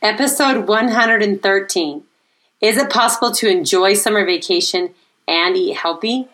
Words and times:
Episode 0.00 0.68
113 0.68 2.02
Is 2.60 2.76
it 2.76 2.88
possible 2.88 3.32
to 3.32 3.48
enjoy 3.48 3.94
summer 3.94 4.24
vacation 4.24 4.94
and 5.26 5.56
eat 5.56 5.76
healthy? 5.76 6.28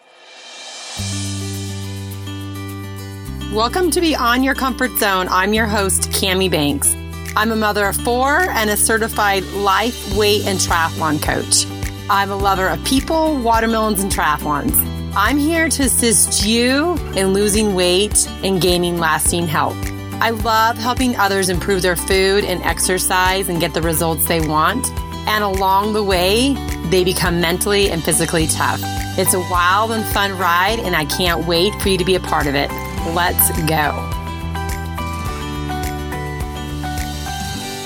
Welcome 3.55 3.91
to 3.93 4.03
Beyond 4.03 4.45
Your 4.45 4.55
Comfort 4.55 4.91
Zone. 4.99 5.29
I'm 5.31 5.55
your 5.55 5.65
host, 5.65 6.13
Kami 6.13 6.51
Banks. 6.51 6.95
I'm 7.37 7.53
a 7.53 7.57
mother 7.57 7.87
of 7.87 7.97
four 7.97 8.41
and 8.51 8.69
a 8.69 8.77
certified 8.77 9.45
life, 9.55 10.15
weight, 10.15 10.45
and 10.45 10.59
triathlon 10.59 11.23
coach. 11.23 11.65
I'm 12.11 12.31
a 12.31 12.37
lover 12.37 12.69
of 12.69 12.85
people, 12.85 13.41
watermelons, 13.41 14.03
and 14.03 14.13
triathlons. 14.13 14.77
I'm 15.17 15.39
here 15.39 15.71
to 15.71 15.85
assist 15.85 16.45
you 16.45 16.99
in 17.17 17.29
losing 17.29 17.75
weight 17.75 18.29
and 18.43 18.61
gaining 18.61 18.99
lasting 18.99 19.47
health. 19.47 19.94
I 20.21 20.31
love 20.31 20.79
helping 20.79 21.17
others 21.17 21.49
improve 21.49 21.83
their 21.83 21.97
food 21.97 22.45
and 22.45 22.63
exercise 22.63 23.49
and 23.49 23.61
get 23.61 23.75
the 23.75 23.83
results 23.83 24.25
they 24.27 24.41
want. 24.41 24.91
And 25.27 25.45
along 25.45 25.93
the 25.93 26.03
way, 26.03 26.55
they 26.91 27.05
become 27.05 27.41
mentally 27.41 27.91
and 27.91 28.03
physically 28.03 28.47
tough. 28.47 28.81
It's 29.19 29.35
a 29.35 29.41
wild 29.41 29.91
and 29.91 30.05
fun 30.07 30.37
ride, 30.39 30.79
and 30.79 30.97
I 30.97 31.05
can't 31.05 31.47
wait 31.47 31.75
for 31.83 31.89
you 31.89 31.99
to 31.99 32.05
be 32.05 32.15
a 32.15 32.21
part 32.21 32.47
of 32.47 32.55
it. 32.55 32.71
Let's 33.15 33.51
go. 33.69 33.93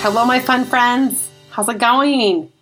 Hello, 0.01 0.25
my 0.25 0.41
fun 0.41 0.65
friends. 0.65 1.29
How's 1.51 1.69
it 1.69 1.79
going? 1.79 2.53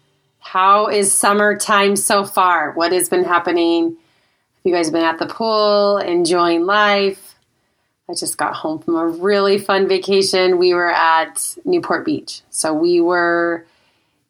How 0.40 0.88
is 0.88 1.12
summertime 1.12 1.96
so 1.96 2.24
far? 2.24 2.72
What 2.72 2.92
has 2.92 3.08
been 3.08 3.24
happening? 3.24 3.90
Have 3.90 4.64
you 4.64 4.72
guys 4.72 4.90
been 4.90 5.04
at 5.04 5.18
the 5.18 5.26
pool, 5.26 5.98
enjoying 5.98 6.64
life? 6.64 7.35
I 8.08 8.14
just 8.14 8.38
got 8.38 8.54
home 8.54 8.78
from 8.78 8.94
a 8.96 9.06
really 9.06 9.58
fun 9.58 9.88
vacation. 9.88 10.58
We 10.58 10.74
were 10.74 10.92
at 10.92 11.56
Newport 11.64 12.04
Beach. 12.04 12.42
So 12.50 12.72
we 12.72 13.00
were 13.00 13.66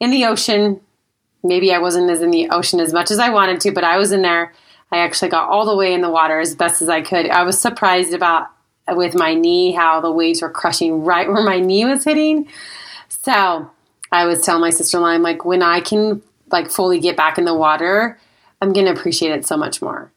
in 0.00 0.10
the 0.10 0.24
ocean. 0.24 0.80
Maybe 1.42 1.72
I 1.72 1.78
wasn't 1.78 2.10
as 2.10 2.22
in 2.22 2.30
the 2.30 2.48
ocean 2.50 2.80
as 2.80 2.92
much 2.92 3.10
as 3.10 3.18
I 3.18 3.28
wanted 3.28 3.60
to, 3.62 3.72
but 3.72 3.84
I 3.84 3.98
was 3.98 4.12
in 4.12 4.22
there. 4.22 4.54
I 4.90 4.98
actually 4.98 5.28
got 5.28 5.50
all 5.50 5.66
the 5.66 5.76
way 5.76 5.92
in 5.92 6.00
the 6.00 6.10
water 6.10 6.40
as 6.40 6.54
best 6.54 6.80
as 6.80 6.88
I 6.88 7.02
could. 7.02 7.28
I 7.28 7.42
was 7.42 7.60
surprised 7.60 8.14
about 8.14 8.46
with 8.88 9.14
my 9.14 9.34
knee 9.34 9.72
how 9.72 10.00
the 10.00 10.12
waves 10.12 10.40
were 10.40 10.50
crushing 10.50 11.04
right 11.04 11.28
where 11.32 11.44
my 11.44 11.60
knee 11.60 11.84
was 11.84 12.04
hitting. 12.04 12.48
So 13.08 13.70
I 14.10 14.24
was 14.24 14.40
telling 14.42 14.62
my 14.62 14.70
sister 14.70 14.96
in 14.96 15.02
law, 15.02 15.10
I'm 15.10 15.22
like, 15.22 15.44
when 15.44 15.62
I 15.62 15.80
can 15.80 16.22
like 16.50 16.70
fully 16.70 17.00
get 17.00 17.16
back 17.16 17.36
in 17.36 17.44
the 17.44 17.54
water, 17.54 18.18
I'm 18.62 18.72
gonna 18.72 18.92
appreciate 18.92 19.32
it 19.32 19.46
so 19.46 19.56
much 19.56 19.82
more 19.82 20.10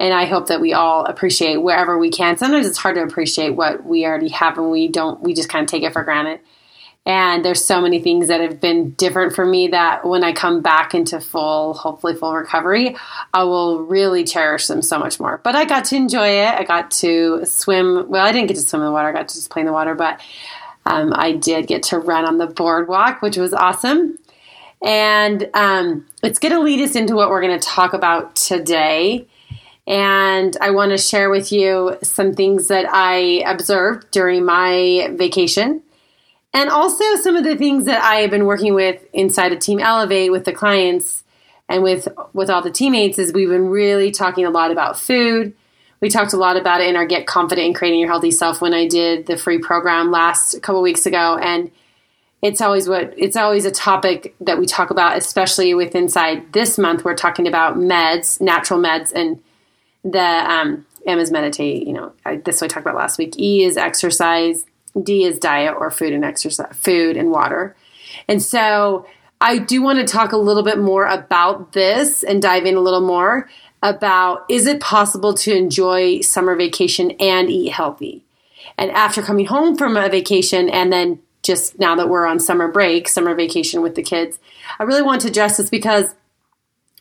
and 0.00 0.14
I 0.14 0.26
hope 0.26 0.46
that 0.46 0.60
we 0.60 0.72
all 0.72 1.04
appreciate 1.04 1.56
wherever 1.56 1.98
we 1.98 2.10
can. 2.10 2.36
Sometimes 2.36 2.66
it's 2.66 2.78
hard 2.78 2.94
to 2.96 3.02
appreciate 3.02 3.50
what 3.50 3.84
we 3.84 4.06
already 4.06 4.28
have 4.28 4.56
and 4.56 4.70
we 4.70 4.88
don't, 4.88 5.20
we 5.20 5.34
just 5.34 5.48
kind 5.48 5.64
of 5.64 5.68
take 5.68 5.82
it 5.82 5.92
for 5.92 6.04
granted. 6.04 6.40
And 7.04 7.42
there's 7.42 7.64
so 7.64 7.80
many 7.80 8.00
things 8.00 8.28
that 8.28 8.42
have 8.42 8.60
been 8.60 8.90
different 8.90 9.34
for 9.34 9.44
me 9.44 9.68
that 9.68 10.04
when 10.06 10.22
I 10.22 10.32
come 10.32 10.60
back 10.60 10.94
into 10.94 11.20
full, 11.20 11.72
hopefully 11.72 12.14
full 12.14 12.34
recovery, 12.34 12.96
I 13.32 13.44
will 13.44 13.82
really 13.82 14.24
cherish 14.24 14.66
them 14.66 14.82
so 14.82 14.98
much 14.98 15.18
more. 15.18 15.40
But 15.42 15.56
I 15.56 15.64
got 15.64 15.86
to 15.86 15.96
enjoy 15.96 16.28
it. 16.28 16.48
I 16.48 16.64
got 16.64 16.90
to 16.92 17.46
swim. 17.46 18.10
Well, 18.10 18.24
I 18.26 18.30
didn't 18.30 18.48
get 18.48 18.58
to 18.58 18.62
swim 18.62 18.82
in 18.82 18.86
the 18.86 18.92
water. 18.92 19.08
I 19.08 19.12
got 19.12 19.28
to 19.28 19.34
just 19.34 19.48
play 19.48 19.60
in 19.60 19.66
the 19.66 19.72
water, 19.72 19.94
but 19.94 20.20
um, 20.84 21.14
I 21.16 21.32
did 21.32 21.66
get 21.66 21.82
to 21.84 21.98
run 21.98 22.26
on 22.26 22.36
the 22.36 22.46
boardwalk, 22.46 23.22
which 23.22 23.38
was 23.38 23.54
awesome. 23.54 24.18
And 24.82 25.48
um, 25.54 26.06
it's 26.22 26.38
going 26.38 26.52
to 26.52 26.60
lead 26.60 26.80
us 26.80 26.94
into 26.94 27.16
what 27.16 27.30
we're 27.30 27.40
going 27.40 27.58
to 27.58 27.66
talk 27.66 27.94
about 27.94 28.36
today 28.36 29.26
and 29.88 30.54
I 30.60 30.70
want 30.70 30.90
to 30.90 30.98
share 30.98 31.30
with 31.30 31.50
you 31.50 31.96
some 32.02 32.34
things 32.34 32.68
that 32.68 32.84
I 32.90 33.42
observed 33.46 34.10
during 34.10 34.44
my 34.44 35.08
vacation. 35.14 35.82
And 36.52 36.68
also 36.68 37.16
some 37.16 37.36
of 37.36 37.44
the 37.44 37.56
things 37.56 37.86
that 37.86 38.02
I 38.02 38.16
have 38.16 38.30
been 38.30 38.44
working 38.44 38.74
with 38.74 39.02
inside 39.14 39.52
of 39.54 39.60
Team 39.60 39.80
Elevate 39.80 40.30
with 40.30 40.44
the 40.44 40.52
clients 40.52 41.24
and 41.70 41.82
with 41.82 42.06
with 42.34 42.50
all 42.50 42.60
the 42.60 42.70
teammates 42.70 43.18
is 43.18 43.32
we've 43.32 43.48
been 43.48 43.70
really 43.70 44.10
talking 44.10 44.44
a 44.44 44.50
lot 44.50 44.70
about 44.70 44.98
food. 44.98 45.54
We 46.00 46.10
talked 46.10 46.34
a 46.34 46.38
lot 46.38 46.58
about 46.58 46.82
it 46.82 46.88
in 46.88 46.96
our 46.96 47.06
Get 47.06 47.26
Confident 47.26 47.66
in 47.66 47.74
Creating 47.74 48.00
Your 48.00 48.10
Healthy 48.10 48.30
Self 48.32 48.60
when 48.60 48.74
I 48.74 48.86
did 48.86 49.26
the 49.26 49.38
free 49.38 49.58
program 49.58 50.10
last 50.10 50.60
couple 50.62 50.82
weeks 50.82 51.06
ago 51.06 51.38
and 51.38 51.70
it's 52.42 52.60
always 52.60 52.90
what 52.90 53.14
it's 53.16 53.36
always 53.36 53.64
a 53.64 53.70
topic 53.70 54.34
that 54.40 54.58
we 54.58 54.66
talk 54.66 54.90
about 54.90 55.16
especially 55.16 55.74
with 55.74 55.94
inside 55.94 56.52
this 56.52 56.76
month 56.76 57.04
we're 57.04 57.16
talking 57.16 57.48
about 57.48 57.76
meds, 57.76 58.38
natural 58.40 58.78
meds 58.78 59.12
and 59.12 59.42
the 60.04 60.18
um, 60.20 60.86
M 61.06 61.18
is 61.18 61.30
meditate. 61.30 61.86
You 61.86 61.92
know, 61.92 62.12
I, 62.24 62.36
this 62.36 62.62
I 62.62 62.68
talked 62.68 62.84
about 62.84 62.96
last 62.96 63.18
week. 63.18 63.38
E 63.38 63.64
is 63.64 63.76
exercise. 63.76 64.64
D 65.00 65.24
is 65.24 65.38
diet 65.38 65.74
or 65.78 65.90
food 65.90 66.12
and 66.12 66.24
exercise, 66.24 66.74
food 66.76 67.16
and 67.16 67.30
water. 67.30 67.76
And 68.26 68.42
so 68.42 69.06
I 69.40 69.58
do 69.58 69.82
want 69.82 69.98
to 69.98 70.04
talk 70.04 70.32
a 70.32 70.36
little 70.36 70.62
bit 70.62 70.78
more 70.78 71.06
about 71.06 71.72
this 71.72 72.22
and 72.22 72.42
dive 72.42 72.66
in 72.66 72.74
a 72.74 72.80
little 72.80 73.00
more 73.00 73.48
about 73.82 74.44
is 74.48 74.66
it 74.66 74.80
possible 74.80 75.34
to 75.34 75.54
enjoy 75.54 76.20
summer 76.20 76.56
vacation 76.56 77.12
and 77.12 77.48
eat 77.48 77.72
healthy? 77.72 78.24
And 78.76 78.90
after 78.90 79.22
coming 79.22 79.46
home 79.46 79.76
from 79.76 79.96
a 79.96 80.08
vacation 80.08 80.68
and 80.68 80.92
then 80.92 81.20
just 81.42 81.78
now 81.78 81.94
that 81.94 82.08
we're 82.08 82.26
on 82.26 82.40
summer 82.40 82.68
break, 82.68 83.08
summer 83.08 83.34
vacation 83.34 83.80
with 83.80 83.94
the 83.94 84.02
kids, 84.02 84.38
I 84.78 84.82
really 84.82 85.02
want 85.02 85.22
to 85.22 85.28
address 85.28 85.56
this 85.56 85.70
because 85.70 86.14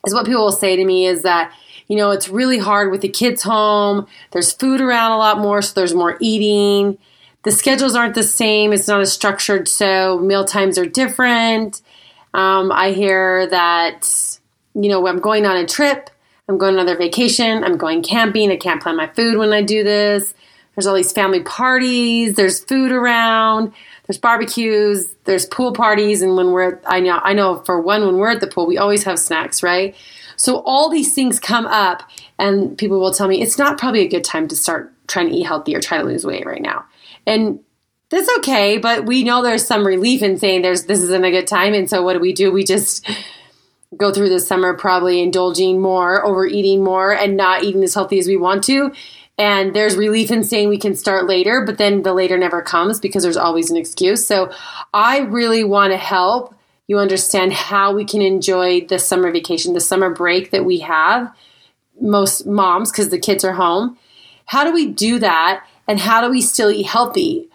is 0.05 0.13
what 0.13 0.25
people 0.25 0.43
will 0.43 0.51
say 0.51 0.75
to 0.75 0.85
me 0.85 1.07
is 1.07 1.23
that 1.23 1.51
you 1.87 1.95
know, 1.95 2.11
it's 2.11 2.29
really 2.29 2.57
hard 2.57 2.91
with 2.91 3.01
the 3.01 3.09
kids 3.09 3.43
home. 3.43 4.07
There's 4.31 4.51
food 4.51 4.81
around 4.81 5.13
a 5.13 5.17
lot 5.17 5.39
more, 5.39 5.61
so 5.61 5.73
there's 5.73 5.93
more 5.93 6.17
eating. 6.19 6.97
The 7.43 7.51
schedules 7.51 7.95
aren't 7.95 8.15
the 8.15 8.23
same. 8.23 8.73
It's 8.73 8.87
not 8.87 9.01
as 9.01 9.13
structured, 9.13 9.67
so 9.67 10.19
meal 10.19 10.43
times 10.43 10.77
are 10.77 10.85
different. 10.85 11.81
Um, 12.33 12.71
I 12.71 12.91
hear 12.91 13.47
that, 13.47 14.37
you 14.75 14.89
know, 14.89 15.07
I'm 15.07 15.19
going 15.19 15.45
on 15.45 15.55
a 15.55 15.65
trip, 15.65 16.09
I'm 16.49 16.57
going 16.57 16.75
on 16.75 16.81
another 16.81 16.97
vacation, 16.97 17.63
I'm 17.63 17.77
going 17.77 18.03
camping, 18.03 18.51
I 18.51 18.57
can't 18.57 18.81
plan 18.81 18.95
my 18.95 19.07
food 19.07 19.37
when 19.37 19.53
I 19.53 19.61
do 19.61 19.83
this. 19.83 20.33
There's 20.75 20.85
all 20.85 20.93
these 20.93 21.11
family 21.11 21.41
parties, 21.41 22.35
there's 22.35 22.63
food 22.63 22.91
around, 22.91 23.73
there's 24.05 24.19
barbecues, 24.19 25.15
there's 25.23 25.45
pool 25.45 25.73
parties, 25.73 26.21
and 26.21 26.35
when 26.35 26.51
we're 26.51 26.79
I 26.85 26.99
know 26.99 27.19
I 27.23 27.33
know 27.33 27.63
for 27.65 27.81
one 27.81 28.05
when 28.05 28.17
we're 28.17 28.29
at 28.29 28.41
the 28.41 28.47
pool, 28.47 28.67
we 28.67 28.77
always 28.77 29.03
have 29.03 29.17
snacks, 29.19 29.63
right? 29.63 29.95
So 30.37 30.61
all 30.65 30.89
these 30.89 31.13
things 31.13 31.39
come 31.39 31.65
up, 31.65 32.03
and 32.39 32.77
people 32.77 32.99
will 32.99 33.13
tell 33.13 33.27
me 33.27 33.41
it's 33.41 33.57
not 33.57 33.77
probably 33.77 34.01
a 34.01 34.07
good 34.07 34.23
time 34.23 34.47
to 34.47 34.55
start 34.55 34.93
trying 35.07 35.29
to 35.29 35.35
eat 35.35 35.43
healthy 35.45 35.75
or 35.75 35.81
try 35.81 35.97
to 35.97 36.03
lose 36.03 36.25
weight 36.25 36.45
right 36.45 36.61
now. 36.61 36.85
And 37.25 37.59
that's 38.09 38.29
okay, 38.37 38.77
but 38.77 39.05
we 39.05 39.23
know 39.23 39.43
there's 39.43 39.65
some 39.65 39.85
relief 39.85 40.21
in 40.21 40.37
saying 40.37 40.61
there's 40.61 40.85
this 40.85 41.01
isn't 41.01 41.25
a 41.25 41.31
good 41.31 41.47
time. 41.47 41.73
And 41.73 41.89
so 41.89 42.03
what 42.03 42.13
do 42.13 42.19
we 42.19 42.31
do? 42.31 42.51
We 42.51 42.63
just 42.63 43.05
go 43.97 44.13
through 44.13 44.29
the 44.29 44.39
summer 44.39 44.73
probably 44.75 45.21
indulging 45.21 45.81
more, 45.81 46.25
overeating 46.25 46.83
more, 46.83 47.13
and 47.13 47.35
not 47.35 47.63
eating 47.63 47.83
as 47.83 47.93
healthy 47.93 48.19
as 48.19 48.27
we 48.27 48.37
want 48.37 48.63
to. 48.65 48.93
And 49.37 49.75
there's 49.75 49.95
relief 49.95 50.31
in 50.31 50.43
saying 50.43 50.69
we 50.69 50.79
can 50.79 50.95
start 50.95 51.27
later, 51.27 51.63
but 51.65 51.77
then 51.77 52.01
the 52.01 52.13
later 52.13 52.37
never 52.37 52.61
comes 52.61 52.99
because 52.99 53.23
there's 53.23 53.37
always 53.37 53.69
an 53.69 53.77
excuse. 53.77 54.25
So 54.25 54.51
I 54.93 55.19
really 55.19 55.63
want 55.63 55.91
to 55.91 55.97
help 55.97 56.55
you 56.87 56.97
understand 56.97 57.53
how 57.53 57.93
we 57.93 58.05
can 58.05 58.21
enjoy 58.21 58.81
the 58.81 58.97
summer 58.97 59.31
vacation, 59.31 59.73
the 59.73 59.81
summer 59.81 60.09
break 60.09 60.51
that 60.51 60.65
we 60.65 60.79
have, 60.79 61.33
most 61.99 62.45
moms, 62.45 62.91
because 62.91 63.09
the 63.09 63.19
kids 63.19 63.43
are 63.43 63.53
home. 63.53 63.97
How 64.45 64.63
do 64.63 64.71
we 64.71 64.87
do 64.87 65.19
that? 65.19 65.65
And 65.87 65.99
how 65.99 66.21
do 66.21 66.29
we 66.29 66.41
still 66.41 66.71
eat 66.71 66.85
healthy 66.85 67.49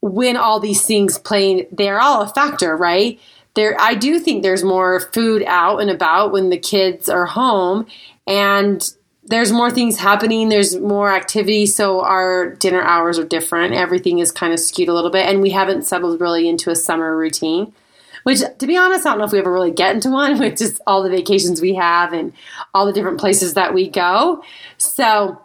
when 0.00 0.36
all 0.36 0.60
these 0.60 0.84
things 0.84 1.18
play? 1.18 1.68
They're 1.70 2.00
all 2.00 2.22
a 2.22 2.28
factor, 2.28 2.76
right? 2.76 3.20
There, 3.54 3.76
I 3.80 3.94
do 3.94 4.18
think 4.18 4.42
there's 4.42 4.64
more 4.64 5.00
food 5.00 5.42
out 5.46 5.78
and 5.78 5.90
about 5.90 6.32
when 6.32 6.50
the 6.50 6.58
kids 6.58 7.08
are 7.08 7.26
home, 7.26 7.86
and 8.26 8.88
there's 9.24 9.50
more 9.50 9.70
things 9.70 9.98
happening. 9.98 10.48
There's 10.48 10.76
more 10.76 11.10
activity, 11.10 11.66
so 11.66 12.02
our 12.02 12.50
dinner 12.50 12.82
hours 12.82 13.18
are 13.18 13.24
different. 13.24 13.74
Everything 13.74 14.18
is 14.18 14.30
kind 14.30 14.52
of 14.52 14.60
skewed 14.60 14.88
a 14.88 14.94
little 14.94 15.10
bit, 15.10 15.26
and 15.26 15.40
we 15.40 15.50
haven't 15.50 15.86
settled 15.86 16.20
really 16.20 16.48
into 16.48 16.70
a 16.70 16.76
summer 16.76 17.16
routine. 17.16 17.72
Which, 18.26 18.40
to 18.58 18.66
be 18.66 18.76
honest, 18.76 19.06
I 19.06 19.10
don't 19.10 19.20
know 19.20 19.24
if 19.26 19.30
we 19.30 19.38
ever 19.38 19.52
really 19.52 19.70
get 19.70 19.94
into 19.94 20.10
one 20.10 20.36
with 20.40 20.58
just 20.58 20.80
all 20.84 21.04
the 21.04 21.08
vacations 21.08 21.60
we 21.60 21.76
have 21.76 22.12
and 22.12 22.32
all 22.74 22.84
the 22.84 22.92
different 22.92 23.20
places 23.20 23.54
that 23.54 23.72
we 23.72 23.88
go. 23.88 24.42
So, 24.78 25.40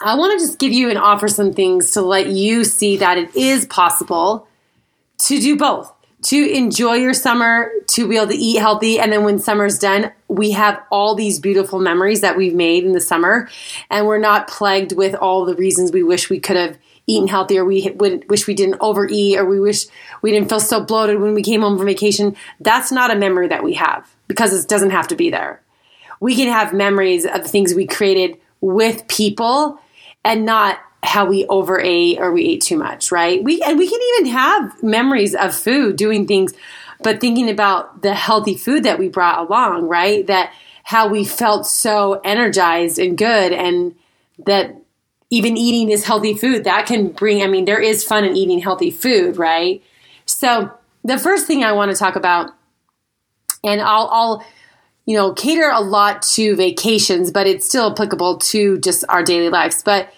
I 0.00 0.14
want 0.14 0.32
to 0.32 0.42
just 0.42 0.58
give 0.58 0.72
you 0.72 0.88
and 0.88 0.98
offer 0.98 1.28
some 1.28 1.52
things 1.52 1.90
to 1.90 2.00
let 2.00 2.28
you 2.28 2.64
see 2.64 2.96
that 2.96 3.18
it 3.18 3.36
is 3.36 3.66
possible 3.66 4.48
to 5.18 5.38
do 5.38 5.54
both. 5.54 5.92
To 6.28 6.36
enjoy 6.36 6.94
your 6.94 7.12
summer, 7.12 7.70
to 7.88 8.08
be 8.08 8.16
able 8.16 8.28
to 8.28 8.36
eat 8.36 8.58
healthy, 8.58 8.98
and 8.98 9.12
then 9.12 9.22
when 9.22 9.38
summer's 9.38 9.78
done, 9.78 10.12
we 10.28 10.52
have 10.52 10.80
all 10.90 11.14
these 11.14 11.40
beautiful 11.40 11.78
memories 11.78 12.22
that 12.22 12.38
we've 12.38 12.54
made 12.54 12.84
in 12.84 12.92
the 12.92 13.00
summer, 13.02 13.50
and 13.90 14.06
we're 14.06 14.16
not 14.16 14.48
plagued 14.48 14.92
with 14.92 15.14
all 15.14 15.44
the 15.44 15.56
reasons 15.56 15.92
we 15.92 16.02
wish 16.02 16.30
we 16.30 16.40
could 16.40 16.56
have 16.56 16.78
eaten 17.06 17.28
healthier. 17.28 17.64
We 17.64 17.90
would, 17.90 18.28
wish 18.30 18.46
we 18.46 18.54
didn't 18.54 18.78
overeat, 18.80 19.38
or 19.38 19.44
we 19.44 19.60
wish 19.60 19.86
we 20.22 20.30
didn't 20.30 20.48
feel 20.48 20.60
so 20.60 20.84
bloated 20.84 21.20
when 21.20 21.34
we 21.34 21.42
came 21.42 21.62
home 21.62 21.76
from 21.76 21.86
vacation. 21.86 22.36
That's 22.60 22.92
not 22.92 23.10
a 23.10 23.16
memory 23.16 23.48
that 23.48 23.64
we 23.64 23.74
have 23.74 24.08
because 24.28 24.52
it 24.52 24.68
doesn't 24.68 24.90
have 24.90 25.08
to 25.08 25.16
be 25.16 25.30
there. 25.30 25.60
We 26.20 26.36
can 26.36 26.48
have 26.48 26.72
memories 26.72 27.26
of 27.26 27.42
the 27.42 27.48
things 27.48 27.74
we 27.74 27.86
created 27.86 28.38
with 28.60 29.08
people 29.08 29.80
and 30.24 30.46
not 30.46 30.78
how 31.02 31.24
we 31.26 31.44
overate 31.46 32.18
or 32.20 32.32
we 32.32 32.44
ate 32.44 32.62
too 32.62 32.78
much, 32.78 33.10
right? 33.10 33.42
We 33.42 33.60
and 33.62 33.76
we 33.76 33.88
can 33.88 34.00
even 34.14 34.32
have 34.32 34.82
memories 34.82 35.34
of 35.34 35.54
food 35.54 35.96
doing 35.96 36.26
things, 36.26 36.54
but 37.02 37.20
thinking 37.20 37.50
about 37.50 38.02
the 38.02 38.14
healthy 38.14 38.56
food 38.56 38.84
that 38.84 39.00
we 39.00 39.08
brought 39.08 39.40
along, 39.40 39.88
right? 39.88 40.24
That 40.28 40.52
how 40.84 41.08
we 41.08 41.24
felt 41.24 41.66
so 41.66 42.20
energized 42.24 42.98
and 42.98 43.18
good 43.18 43.52
and 43.52 43.96
that 44.46 44.76
even 45.32 45.56
eating 45.56 45.88
this 45.88 46.04
healthy 46.04 46.34
food 46.34 46.64
that 46.64 46.86
can 46.86 47.08
bring 47.08 47.42
i 47.42 47.46
mean 47.46 47.64
there 47.64 47.80
is 47.80 48.04
fun 48.04 48.24
in 48.24 48.36
eating 48.36 48.60
healthy 48.60 48.90
food 48.90 49.36
right? 49.36 49.82
So 50.26 50.70
the 51.02 51.18
first 51.18 51.46
thing 51.46 51.64
i 51.64 51.72
want 51.72 51.90
to 51.90 51.96
talk 51.96 52.14
about 52.14 52.50
and 53.64 53.80
i'll, 53.80 54.08
I'll 54.12 54.46
you 55.06 55.16
know 55.16 55.32
cater 55.32 55.70
a 55.70 55.80
lot 55.80 56.22
to 56.34 56.54
vacations 56.54 57.32
but 57.32 57.46
it's 57.46 57.66
still 57.66 57.90
applicable 57.90 58.38
to 58.38 58.78
just 58.78 59.04
our 59.08 59.24
daily 59.24 59.48
lives. 59.48 59.82
But 59.82 60.12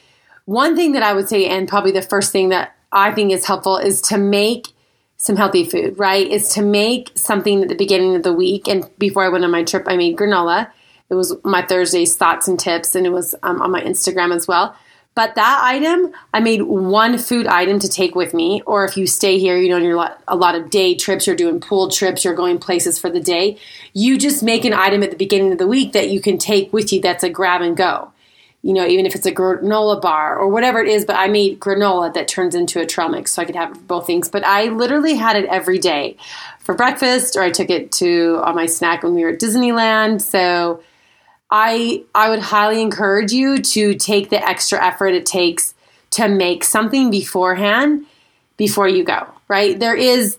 one 0.44 0.76
thing 0.76 0.92
that 0.92 1.02
i 1.02 1.14
would 1.14 1.28
say 1.28 1.46
and 1.46 1.68
probably 1.68 1.92
the 1.92 2.02
first 2.02 2.32
thing 2.32 2.48
that 2.48 2.74
i 2.92 3.12
think 3.12 3.32
is 3.32 3.46
helpful 3.46 3.78
is 3.78 4.02
to 4.02 4.18
make 4.18 4.68
some 5.16 5.36
healthy 5.36 5.64
food 5.64 5.96
right? 5.96 6.26
Is 6.28 6.48
to 6.50 6.62
make 6.62 7.12
something 7.14 7.62
at 7.62 7.68
the 7.68 7.76
beginning 7.76 8.16
of 8.16 8.24
the 8.24 8.32
week 8.32 8.66
and 8.66 8.90
before 8.98 9.24
i 9.24 9.28
went 9.28 9.44
on 9.44 9.52
my 9.52 9.62
trip 9.62 9.84
i 9.86 9.96
made 9.96 10.16
granola. 10.16 10.70
It 11.08 11.14
was 11.14 11.36
my 11.44 11.62
thursday's 11.64 12.16
thoughts 12.16 12.48
and 12.48 12.58
tips 12.58 12.96
and 12.96 13.06
it 13.06 13.10
was 13.10 13.36
um, 13.44 13.62
on 13.62 13.70
my 13.70 13.80
instagram 13.80 14.34
as 14.34 14.48
well 14.48 14.76
but 15.14 15.36
that 15.36 15.60
item, 15.62 16.12
I 16.32 16.40
made 16.40 16.62
one 16.62 17.18
food 17.18 17.46
item 17.46 17.78
to 17.78 17.88
take 17.88 18.16
with 18.16 18.34
me. 18.34 18.62
Or 18.66 18.84
if 18.84 18.96
you 18.96 19.06
stay 19.06 19.38
here, 19.38 19.56
you 19.56 19.68
know, 19.68 19.76
you're 19.76 20.10
a 20.26 20.36
lot 20.36 20.54
of 20.56 20.70
day 20.70 20.96
trips, 20.96 21.26
you're 21.26 21.36
doing 21.36 21.60
pool 21.60 21.88
trips, 21.88 22.24
you're 22.24 22.34
going 22.34 22.58
places 22.58 22.98
for 22.98 23.08
the 23.08 23.20
day. 23.20 23.58
You 23.92 24.18
just 24.18 24.42
make 24.42 24.64
an 24.64 24.72
item 24.72 25.04
at 25.04 25.10
the 25.10 25.16
beginning 25.16 25.52
of 25.52 25.58
the 25.58 25.68
week 25.68 25.92
that 25.92 26.10
you 26.10 26.20
can 26.20 26.36
take 26.36 26.72
with 26.72 26.92
you 26.92 27.00
that's 27.00 27.22
a 27.22 27.30
grab 27.30 27.60
and 27.60 27.76
go. 27.76 28.10
You 28.62 28.72
know, 28.72 28.86
even 28.86 29.06
if 29.06 29.14
it's 29.14 29.26
a 29.26 29.32
granola 29.32 30.00
bar 30.00 30.36
or 30.36 30.48
whatever 30.48 30.80
it 30.80 30.88
is, 30.88 31.04
but 31.04 31.16
I 31.16 31.28
made 31.28 31.60
granola 31.60 32.12
that 32.14 32.26
turns 32.26 32.54
into 32.54 32.80
a 32.80 32.86
trail 32.86 33.10
mix 33.10 33.34
so 33.34 33.42
I 33.42 33.44
could 33.44 33.56
have 33.56 33.86
both 33.86 34.06
things. 34.06 34.28
But 34.28 34.44
I 34.44 34.68
literally 34.68 35.14
had 35.14 35.36
it 35.36 35.44
every 35.44 35.78
day 35.78 36.16
for 36.60 36.74
breakfast, 36.74 37.36
or 37.36 37.42
I 37.42 37.50
took 37.50 37.70
it 37.70 37.92
to 37.92 38.40
on 38.42 38.54
my 38.56 38.66
snack 38.66 39.02
when 39.02 39.14
we 39.14 39.22
were 39.22 39.30
at 39.30 39.38
Disneyland. 39.38 40.22
So 40.22 40.82
I 41.56 42.02
I 42.16 42.30
would 42.30 42.40
highly 42.40 42.82
encourage 42.82 43.32
you 43.32 43.62
to 43.62 43.94
take 43.94 44.28
the 44.28 44.44
extra 44.44 44.84
effort 44.84 45.14
it 45.14 45.24
takes 45.24 45.72
to 46.10 46.28
make 46.28 46.64
something 46.64 47.12
beforehand 47.12 48.06
before 48.56 48.88
you 48.88 49.04
go, 49.04 49.28
right? 49.46 49.78
There 49.78 49.94
is 49.94 50.36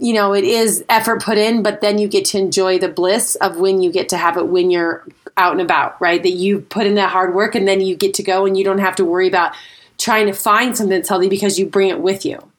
you 0.00 0.12
know, 0.12 0.34
it 0.34 0.42
is 0.42 0.84
effort 0.88 1.22
put 1.22 1.38
in, 1.38 1.62
but 1.62 1.80
then 1.80 1.98
you 1.98 2.08
get 2.08 2.24
to 2.24 2.38
enjoy 2.38 2.80
the 2.80 2.88
bliss 2.88 3.36
of 3.36 3.58
when 3.58 3.80
you 3.80 3.92
get 3.92 4.08
to 4.08 4.16
have 4.16 4.36
it 4.36 4.48
when 4.48 4.68
you're 4.68 5.06
out 5.36 5.52
and 5.52 5.60
about, 5.60 6.00
right? 6.00 6.20
That 6.20 6.32
you 6.32 6.62
put 6.62 6.88
in 6.88 6.96
that 6.96 7.10
hard 7.10 7.32
work 7.32 7.54
and 7.54 7.68
then 7.68 7.80
you 7.80 7.94
get 7.94 8.12
to 8.14 8.24
go 8.24 8.44
and 8.44 8.56
you 8.56 8.64
don't 8.64 8.78
have 8.78 8.96
to 8.96 9.04
worry 9.04 9.28
about 9.28 9.54
trying 9.98 10.26
to 10.26 10.32
find 10.32 10.76
something 10.76 10.96
that's 10.96 11.08
healthy 11.08 11.28
because 11.28 11.60
you 11.60 11.66
bring 11.66 11.90
it 11.90 12.00
with 12.00 12.26
you. 12.26 12.50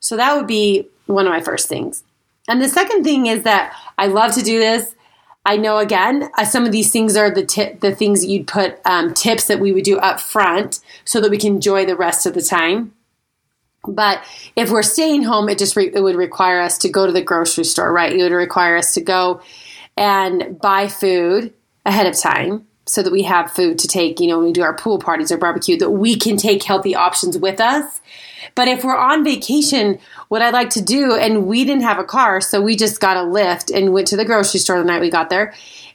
So 0.00 0.16
that 0.16 0.36
would 0.36 0.48
be 0.48 0.88
one 1.06 1.26
of 1.26 1.30
my 1.30 1.40
first 1.40 1.68
things. 1.68 2.02
And 2.48 2.60
the 2.60 2.68
second 2.68 3.04
thing 3.04 3.26
is 3.26 3.44
that 3.44 3.72
I 3.96 4.08
love 4.08 4.32
to 4.32 4.42
do 4.42 4.58
this. 4.58 4.96
I 5.44 5.56
know 5.56 5.78
again, 5.78 6.30
uh, 6.38 6.44
some 6.44 6.64
of 6.64 6.72
these 6.72 6.92
things 6.92 7.16
are 7.16 7.30
the 7.30 7.44
tip, 7.44 7.80
the 7.80 7.94
things 7.94 8.20
that 8.20 8.28
you'd 8.28 8.46
put 8.46 8.78
um, 8.84 9.12
tips 9.12 9.46
that 9.46 9.58
we 9.58 9.72
would 9.72 9.84
do 9.84 9.98
up 9.98 10.20
front 10.20 10.80
so 11.04 11.20
that 11.20 11.30
we 11.30 11.38
can 11.38 11.54
enjoy 11.54 11.84
the 11.84 11.96
rest 11.96 12.26
of 12.26 12.34
the 12.34 12.42
time. 12.42 12.92
But 13.86 14.24
if 14.54 14.70
we're 14.70 14.84
staying 14.84 15.24
home, 15.24 15.48
it 15.48 15.58
just 15.58 15.74
re- 15.74 15.90
it 15.92 16.00
would 16.00 16.14
require 16.14 16.60
us 16.60 16.78
to 16.78 16.88
go 16.88 17.06
to 17.06 17.12
the 17.12 17.22
grocery 17.22 17.64
store, 17.64 17.92
right? 17.92 18.12
It 18.12 18.22
would 18.22 18.30
require 18.30 18.76
us 18.76 18.94
to 18.94 19.00
go 19.00 19.40
and 19.96 20.60
buy 20.60 20.86
food 20.86 21.52
ahead 21.84 22.06
of 22.06 22.16
time 22.16 22.66
so 22.86 23.02
that 23.02 23.12
we 23.12 23.22
have 23.22 23.50
food 23.50 23.78
to 23.80 23.88
take, 23.88 24.20
you 24.20 24.28
know, 24.28 24.38
when 24.38 24.46
we 24.46 24.52
do 24.52 24.62
our 24.62 24.74
pool 24.74 24.98
parties 24.98 25.32
or 25.32 25.36
barbecue, 25.36 25.76
that 25.78 25.90
we 25.90 26.16
can 26.16 26.36
take 26.36 26.62
healthy 26.62 26.94
options 26.94 27.36
with 27.36 27.60
us. 27.60 28.00
But 28.54 28.68
if 28.68 28.84
we're 28.84 28.96
on 28.96 29.24
vacation, 29.24 29.98
what 30.32 30.40
I 30.40 30.48
like 30.48 30.70
to 30.70 30.80
do, 30.80 31.14
and 31.14 31.46
we 31.46 31.62
didn't 31.62 31.82
have 31.82 31.98
a 31.98 32.04
car, 32.04 32.40
so 32.40 32.62
we 32.62 32.74
just 32.74 33.02
got 33.02 33.18
a 33.18 33.22
lift 33.22 33.70
and 33.70 33.92
went 33.92 34.08
to 34.08 34.16
the 34.16 34.24
grocery 34.24 34.60
store 34.60 34.78
the 34.78 34.84
night 34.84 35.02
we 35.02 35.10
got 35.10 35.28
there. 35.28 35.52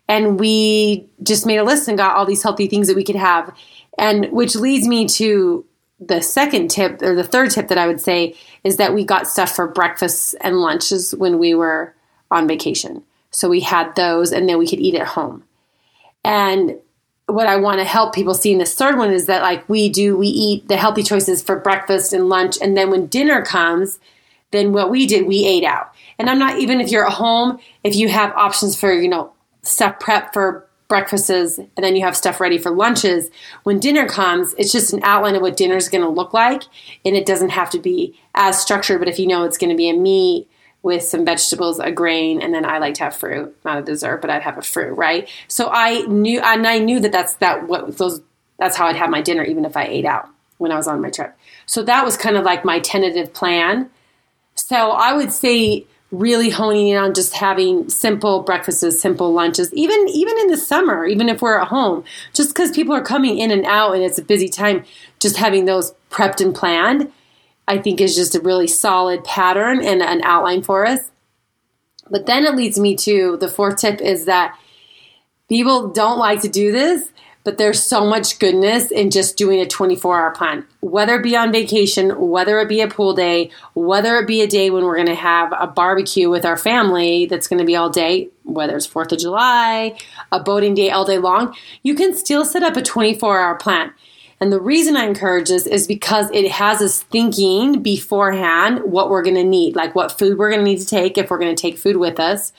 And 0.08 0.40
we 0.40 1.10
just 1.24 1.48
made 1.48 1.58
a 1.58 1.64
list 1.64 1.88
and 1.88 1.98
got 1.98 2.16
all 2.16 2.28
these 2.28 2.44
healthy 2.44 2.68
things 2.68 2.88
that 2.88 2.96
we 2.96 3.04
could 3.04 3.16
have. 3.16 3.52
And 3.98 4.32
which 4.32 4.56
leads 4.56 4.88
me 4.88 5.08
to 5.08 5.66
the 6.00 6.22
second 6.22 6.70
tip, 6.70 7.02
or 7.02 7.16
the 7.16 7.24
third 7.24 7.50
tip 7.50 7.70
that 7.70 7.80
I 7.80 7.88
would 7.88 8.00
say, 8.00 8.36
is 8.64 8.78
that 8.78 8.94
we 8.94 9.04
got 9.04 9.26
stuff 9.26 9.56
for 9.56 9.68
breakfasts 9.68 10.36
and 10.36 10.62
lunches 10.62 11.16
when 11.16 11.40
we 11.40 11.56
were 11.56 11.96
on 12.30 12.48
vacation. 12.48 13.02
So 13.32 13.50
we 13.50 13.62
had 13.62 13.96
those, 13.96 14.32
and 14.32 14.48
then 14.48 14.60
we 14.60 14.68
could 14.68 14.80
eat 14.80 14.94
at 14.94 15.08
home. 15.08 15.46
And 16.24 16.76
what 17.26 17.48
I 17.48 17.56
want 17.56 17.80
to 17.80 17.86
help 17.86 18.14
people 18.14 18.36
see 18.36 18.52
in 18.52 18.60
this 18.60 18.76
third 18.76 19.00
one 19.00 19.12
is 19.12 19.26
that 19.26 19.42
like 19.42 19.68
we 19.68 19.90
do, 19.90 20.16
we 20.16 20.28
eat 20.28 20.68
the 20.68 20.78
healthy 20.78 21.02
choices 21.02 21.42
for 21.42 21.60
breakfast 21.60 22.14
and 22.14 22.30
lunch, 22.30 22.60
and 22.62 22.78
then 22.78 22.92
when 22.92 23.08
dinner 23.08 23.42
comes, 23.44 23.98
then 24.52 24.74
what 24.74 24.90
we 24.90 25.06
did, 25.06 25.28
we 25.28 25.46
ate 25.46 25.64
out. 25.64 25.92
And 26.20 26.30
I'm 26.30 26.40
not 26.40 26.60
even 26.60 26.82
if 26.82 26.92
you're 26.92 27.06
at 27.06 27.14
home, 27.14 27.60
if 27.84 27.96
you 27.96 28.08
have 28.10 28.32
options 28.34 28.80
for 28.80 28.92
you 28.92 29.10
know 29.10 29.34
stuff 29.62 30.00
prep 30.00 30.34
for 30.34 30.68
breakfasts 30.88 31.58
and 31.58 31.70
then 31.76 31.96
you 31.96 32.04
have 32.04 32.16
stuff 32.16 32.40
ready 32.40 32.58
for 32.58 32.72
lunches. 32.72 33.30
When 33.64 33.80
dinner 33.80 34.08
comes, 34.08 34.54
it's 34.58 34.72
just 34.72 34.94
an 34.94 35.02
outline 35.04 35.36
of 35.36 35.42
what 35.42 35.58
dinner 35.58 35.76
is 35.76 35.90
going 35.90 36.04
to 36.04 36.10
look 36.10 36.34
like, 36.34 36.64
and 37.06 37.16
it 37.16 37.26
doesn't 37.26 37.50
have 37.50 37.70
to 37.72 37.80
be 37.80 38.18
as 38.36 38.62
structured. 38.62 39.00
But 39.00 39.10
if 39.10 39.20
you 39.20 39.28
know 39.28 39.44
it's 39.44 39.58
going 39.58 39.70
to 39.70 39.76
be 39.76 39.90
a 39.90 39.94
meat 39.94 40.48
with 40.84 41.04
some 41.04 41.26
vegetables, 41.26 41.80
a 41.80 41.92
grain, 41.92 42.42
and 42.42 42.54
then 42.54 42.64
I 42.64 42.78
like 42.78 42.94
to 42.96 43.04
have 43.04 43.16
fruit, 43.16 43.56
not 43.66 43.80
a 43.80 43.82
dessert, 43.82 44.22
but 44.22 44.30
I'd 44.30 44.44
have 44.44 44.58
a 44.58 44.62
fruit, 44.62 44.94
right? 44.94 45.28
So 45.48 45.70
I 45.72 46.02
knew, 46.04 46.40
and 46.40 46.66
I 46.66 46.80
knew 46.80 47.00
that 47.02 47.12
that's 47.12 47.34
that 47.36 47.68
what 47.68 47.98
those 47.98 48.22
that's 48.58 48.76
how 48.76 48.88
I'd 48.88 48.96
have 48.96 49.10
my 49.10 49.22
dinner, 49.22 49.44
even 49.44 49.66
if 49.66 49.78
I 49.78 49.86
ate 49.86 50.06
out 50.06 50.30
when 50.58 50.72
I 50.72 50.78
was 50.78 50.88
on 50.88 51.02
my 51.02 51.10
trip. 51.10 51.36
So 51.66 51.84
that 51.84 52.04
was 52.04 52.18
kind 52.18 52.38
of 52.38 52.44
like 52.44 52.66
my 52.66 52.80
tentative 52.80 53.34
plan. 53.34 53.90
So 54.68 54.92
I 54.92 55.14
would 55.14 55.32
say 55.32 55.86
really 56.12 56.50
honing 56.50 56.90
in 56.90 56.98
on 56.98 57.14
just 57.14 57.34
having 57.34 57.90
simple 57.90 58.42
breakfasts, 58.42 59.00
simple 59.00 59.32
lunches, 59.32 59.74
even 59.74 60.10
even 60.10 60.38
in 60.40 60.48
the 60.48 60.58
summer, 60.58 61.06
even 61.06 61.30
if 61.30 61.42
we're 61.42 61.60
at 61.60 61.70
home, 61.70 62.04
just 62.34 62.50
because 62.50 62.72
people 62.72 62.94
are 62.94 63.02
coming 63.02 63.38
in 63.38 63.52
and 63.52 63.66
out 63.66 63.94
and 63.94 64.04
it's 64.04 64.18
a 64.18 64.22
busy 64.22 64.50
time, 64.50 64.84
just 65.20 65.38
having 65.38 65.66
those 65.66 65.94
prepped 66.10 66.42
and 66.42 66.54
planned 66.54 67.12
I 67.68 67.78
think 67.78 68.00
is 68.00 68.16
just 68.16 68.36
a 68.36 68.40
really 68.40 68.68
solid 68.68 69.24
pattern 69.24 69.84
and 69.84 70.02
an 70.02 70.22
outline 70.24 70.64
for 70.64 70.86
us. 70.86 71.02
But 72.10 72.26
then 72.26 72.46
it 72.46 72.56
leads 72.56 72.80
me 72.80 72.96
to 72.98 73.36
the 73.38 73.50
fourth 73.50 73.78
tip 73.78 74.00
is 74.00 74.26
that 74.26 74.58
people 75.50 75.90
don't 75.90 76.18
like 76.18 76.42
to 76.42 76.50
do 76.50 76.72
this, 76.72 77.10
but 77.48 77.58
there's 77.58 77.82
so 77.82 78.06
much 78.06 78.40
goodness 78.40 78.92
in 78.92 79.10
just 79.10 79.38
doing 79.38 79.62
a 79.62 79.66
24 79.66 80.20
hour 80.20 80.32
plan. 80.32 80.68
Whether 80.82 81.16
it 81.16 81.24
be 81.24 81.38
on 81.38 81.54
vacation, 81.54 82.10
whether 82.20 82.60
it 82.60 82.68
be 82.68 82.82
a 82.82 82.90
pool 82.90 83.14
day, 83.14 83.52
whether 83.74 84.18
it 84.18 84.28
be 84.28 84.42
a 84.42 84.48
day 84.48 84.70
when 84.70 84.84
we're 84.84 84.98
going 84.98 85.08
to 85.08 85.16
have 85.16 85.54
a 85.58 85.66
barbecue 85.66 86.30
with 86.30 86.44
our 86.44 86.58
family 86.58 87.26
that's 87.26 87.48
going 87.48 87.60
to 87.60 87.66
be 87.66 87.78
all 87.78 87.90
day, 87.90 88.28
whether 88.44 88.76
it's 88.76 88.86
4th 88.86 89.14
of 89.14 89.20
July, 89.20 89.98
a 90.30 90.42
boating 90.42 90.74
day 90.74 90.90
all 90.90 91.06
day 91.06 91.20
long, 91.20 91.56
you 91.84 91.96
can 91.96 92.14
still 92.14 92.44
set 92.44 92.64
up 92.64 92.76
a 92.76 92.82
24 92.82 93.40
hour 93.40 93.56
plan. 93.56 93.94
And 94.42 94.52
the 94.52 94.60
reason 94.60 94.98
I 94.98 95.06
encourage 95.06 95.48
this 95.48 95.66
is 95.66 95.88
because 95.88 96.30
it 96.32 96.52
has 96.52 96.82
us 96.82 97.04
thinking 97.04 97.82
beforehand 97.82 98.82
what 98.84 99.10
we're 99.10 99.24
going 99.24 99.36
to 99.36 99.44
need, 99.46 99.78
like 99.78 99.96
what 99.96 100.20
food 100.20 100.38
we're 100.38 100.52
going 100.52 100.66
to 100.66 100.70
need 100.70 100.80
to 100.80 100.86
take 100.86 101.18
if 101.18 101.30
we're 101.30 101.40
going 101.40 101.56
to 101.56 101.62
take 101.62 101.78
food 101.78 101.96
with 101.96 102.20
us, 102.20 102.52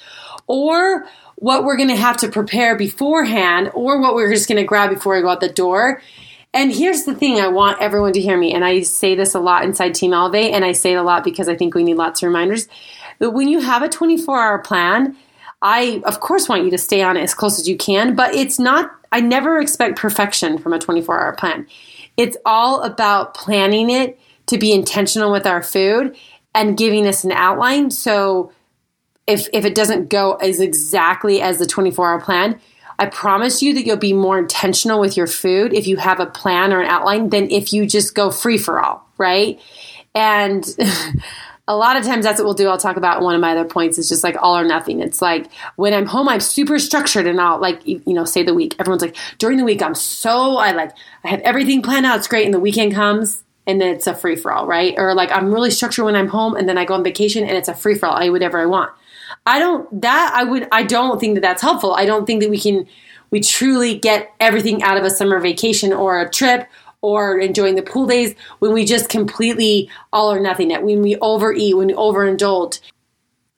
or 0.46 1.04
what 1.40 1.64
we're 1.64 1.76
going 1.76 1.88
to 1.88 1.96
have 1.96 2.16
to 2.18 2.28
prepare 2.28 2.76
beforehand, 2.76 3.70
or 3.74 4.00
what 4.00 4.14
we're 4.14 4.32
just 4.32 4.48
going 4.48 4.56
to 4.56 4.64
grab 4.64 4.90
before 4.90 5.14
we 5.14 5.22
go 5.22 5.28
out 5.28 5.40
the 5.40 5.48
door. 5.48 6.02
And 6.52 6.72
here's 6.72 7.04
the 7.04 7.14
thing 7.14 7.40
I 7.40 7.48
want 7.48 7.80
everyone 7.80 8.12
to 8.14 8.20
hear 8.20 8.36
me, 8.36 8.52
and 8.52 8.64
I 8.64 8.82
say 8.82 9.14
this 9.14 9.34
a 9.34 9.40
lot 9.40 9.64
inside 9.64 9.94
Team 9.94 10.12
Elevate, 10.12 10.52
and 10.52 10.64
I 10.64 10.72
say 10.72 10.94
it 10.94 10.96
a 10.96 11.02
lot 11.02 11.22
because 11.22 11.48
I 11.48 11.56
think 11.56 11.74
we 11.74 11.84
need 11.84 11.96
lots 11.96 12.22
of 12.22 12.26
reminders. 12.26 12.68
That 13.20 13.30
when 13.30 13.48
you 13.48 13.60
have 13.60 13.82
a 13.82 13.88
24 13.88 14.38
hour 14.38 14.58
plan, 14.58 15.16
I, 15.62 16.02
of 16.04 16.20
course, 16.20 16.48
want 16.48 16.64
you 16.64 16.70
to 16.70 16.78
stay 16.78 17.02
on 17.02 17.16
it 17.16 17.22
as 17.22 17.34
close 17.34 17.58
as 17.58 17.68
you 17.68 17.76
can, 17.76 18.14
but 18.14 18.34
it's 18.34 18.58
not 18.58 18.92
I 19.10 19.20
never 19.20 19.58
expect 19.58 19.98
perfection 19.98 20.58
from 20.58 20.72
a 20.72 20.78
24 20.78 21.20
hour 21.20 21.32
plan. 21.34 21.66
It's 22.16 22.36
all 22.44 22.82
about 22.82 23.34
planning 23.34 23.90
it 23.90 24.18
to 24.46 24.58
be 24.58 24.72
intentional 24.72 25.30
with 25.30 25.46
our 25.46 25.62
food 25.62 26.16
and 26.54 26.76
giving 26.76 27.06
us 27.06 27.24
an 27.24 27.32
outline. 27.32 27.90
So 27.90 28.52
if, 29.28 29.46
if 29.52 29.64
it 29.64 29.74
doesn't 29.74 30.08
go 30.08 30.34
as 30.36 30.58
exactly 30.58 31.40
as 31.40 31.58
the 31.58 31.66
24 31.66 32.08
hour 32.08 32.20
plan, 32.20 32.58
I 32.98 33.06
promise 33.06 33.62
you 33.62 33.74
that 33.74 33.86
you'll 33.86 33.96
be 33.96 34.14
more 34.14 34.38
intentional 34.38 34.98
with 34.98 35.16
your 35.16 35.28
food 35.28 35.72
if 35.72 35.86
you 35.86 35.98
have 35.98 36.18
a 36.18 36.26
plan 36.26 36.72
or 36.72 36.80
an 36.80 36.88
outline 36.88 37.28
than 37.28 37.48
if 37.50 37.72
you 37.72 37.86
just 37.86 38.14
go 38.14 38.30
free 38.30 38.58
for 38.58 38.80
all, 38.80 39.06
right? 39.18 39.60
And 40.14 40.66
a 41.68 41.76
lot 41.76 41.96
of 41.96 42.04
times 42.04 42.24
that's 42.24 42.40
what 42.40 42.46
we'll 42.46 42.54
do. 42.54 42.68
I'll 42.68 42.78
talk 42.78 42.96
about 42.96 43.20
one 43.20 43.34
of 43.34 43.40
my 43.40 43.52
other 43.52 43.66
points 43.66 43.98
is 43.98 44.08
just 44.08 44.24
like 44.24 44.36
all 44.40 44.56
or 44.56 44.64
nothing. 44.64 45.00
It's 45.00 45.20
like 45.20 45.46
when 45.76 45.92
I'm 45.92 46.06
home, 46.06 46.28
I'm 46.28 46.40
super 46.40 46.78
structured 46.78 47.26
and 47.26 47.40
I'll 47.40 47.60
like, 47.60 47.86
you 47.86 48.02
know, 48.06 48.24
say 48.24 48.42
the 48.42 48.54
week. 48.54 48.74
Everyone's 48.80 49.02
like, 49.02 49.16
during 49.36 49.58
the 49.58 49.64
week, 49.64 49.82
I'm 49.82 49.94
so, 49.94 50.56
I 50.56 50.72
like, 50.72 50.92
I 51.22 51.28
have 51.28 51.40
everything 51.40 51.82
planned 51.82 52.06
out. 52.06 52.16
It's 52.16 52.26
great. 52.28 52.46
And 52.46 52.54
the 52.54 52.58
weekend 52.58 52.94
comes 52.94 53.44
and 53.66 53.80
then 53.80 53.94
it's 53.94 54.06
a 54.06 54.14
free 54.14 54.34
for 54.34 54.50
all, 54.50 54.66
right? 54.66 54.94
Or 54.96 55.14
like 55.14 55.30
I'm 55.30 55.52
really 55.52 55.70
structured 55.70 56.06
when 56.06 56.16
I'm 56.16 56.28
home 56.28 56.56
and 56.56 56.68
then 56.68 56.78
I 56.78 56.86
go 56.86 56.94
on 56.94 57.04
vacation 57.04 57.44
and 57.44 57.56
it's 57.56 57.68
a 57.68 57.74
free 57.74 57.94
for 57.94 58.06
all. 58.06 58.16
I 58.16 58.24
do 58.24 58.32
whatever 58.32 58.58
I 58.58 58.66
want. 58.66 58.90
I 59.46 59.58
don't, 59.58 60.00
that 60.02 60.32
I 60.34 60.44
would, 60.44 60.68
I 60.72 60.82
don't 60.82 61.18
think 61.18 61.34
that 61.34 61.40
that's 61.40 61.62
helpful. 61.62 61.94
I 61.94 62.04
don't 62.04 62.26
think 62.26 62.42
that 62.42 62.50
we 62.50 62.58
can, 62.58 62.86
we 63.30 63.40
truly 63.40 63.98
get 63.98 64.32
everything 64.40 64.82
out 64.82 64.96
of 64.96 65.04
a 65.04 65.10
summer 65.10 65.40
vacation 65.40 65.92
or 65.92 66.20
a 66.20 66.30
trip 66.30 66.68
or 67.00 67.38
enjoying 67.38 67.76
the 67.76 67.82
pool 67.82 68.06
days 68.06 68.34
when 68.58 68.72
we 68.72 68.84
just 68.84 69.08
completely 69.08 69.88
all 70.12 70.32
or 70.32 70.40
nothing 70.40 70.70
it, 70.70 70.82
when 70.82 71.02
we 71.02 71.16
overeat, 71.16 71.76
when 71.76 71.88
we 71.88 71.94
overindulge. 71.94 72.80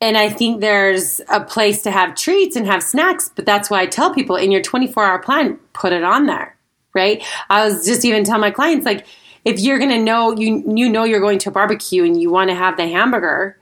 And 0.00 0.16
I 0.16 0.30
think 0.30 0.60
there's 0.60 1.20
a 1.28 1.40
place 1.44 1.82
to 1.82 1.90
have 1.90 2.14
treats 2.14 2.56
and 2.56 2.66
have 2.66 2.82
snacks, 2.82 3.30
but 3.34 3.44
that's 3.44 3.68
why 3.68 3.82
I 3.82 3.86
tell 3.86 4.14
people 4.14 4.36
in 4.36 4.50
your 4.50 4.62
24 4.62 5.04
hour 5.04 5.18
plan, 5.18 5.58
put 5.72 5.92
it 5.92 6.02
on 6.02 6.26
there, 6.26 6.56
right? 6.94 7.22
I 7.50 7.64
was 7.64 7.84
just 7.84 8.04
even 8.04 8.24
telling 8.24 8.40
my 8.40 8.50
clients, 8.50 8.86
like, 8.86 9.06
if 9.44 9.58
you're 9.58 9.78
to 9.78 9.98
know, 9.98 10.32
you, 10.36 10.62
you 10.74 10.88
know, 10.88 11.04
you're 11.04 11.20
going 11.20 11.38
to 11.40 11.50
a 11.50 11.52
barbecue 11.52 12.04
and 12.04 12.20
you 12.20 12.30
want 12.30 12.48
to 12.50 12.54
have 12.54 12.76
the 12.76 12.88
hamburger, 12.88 13.58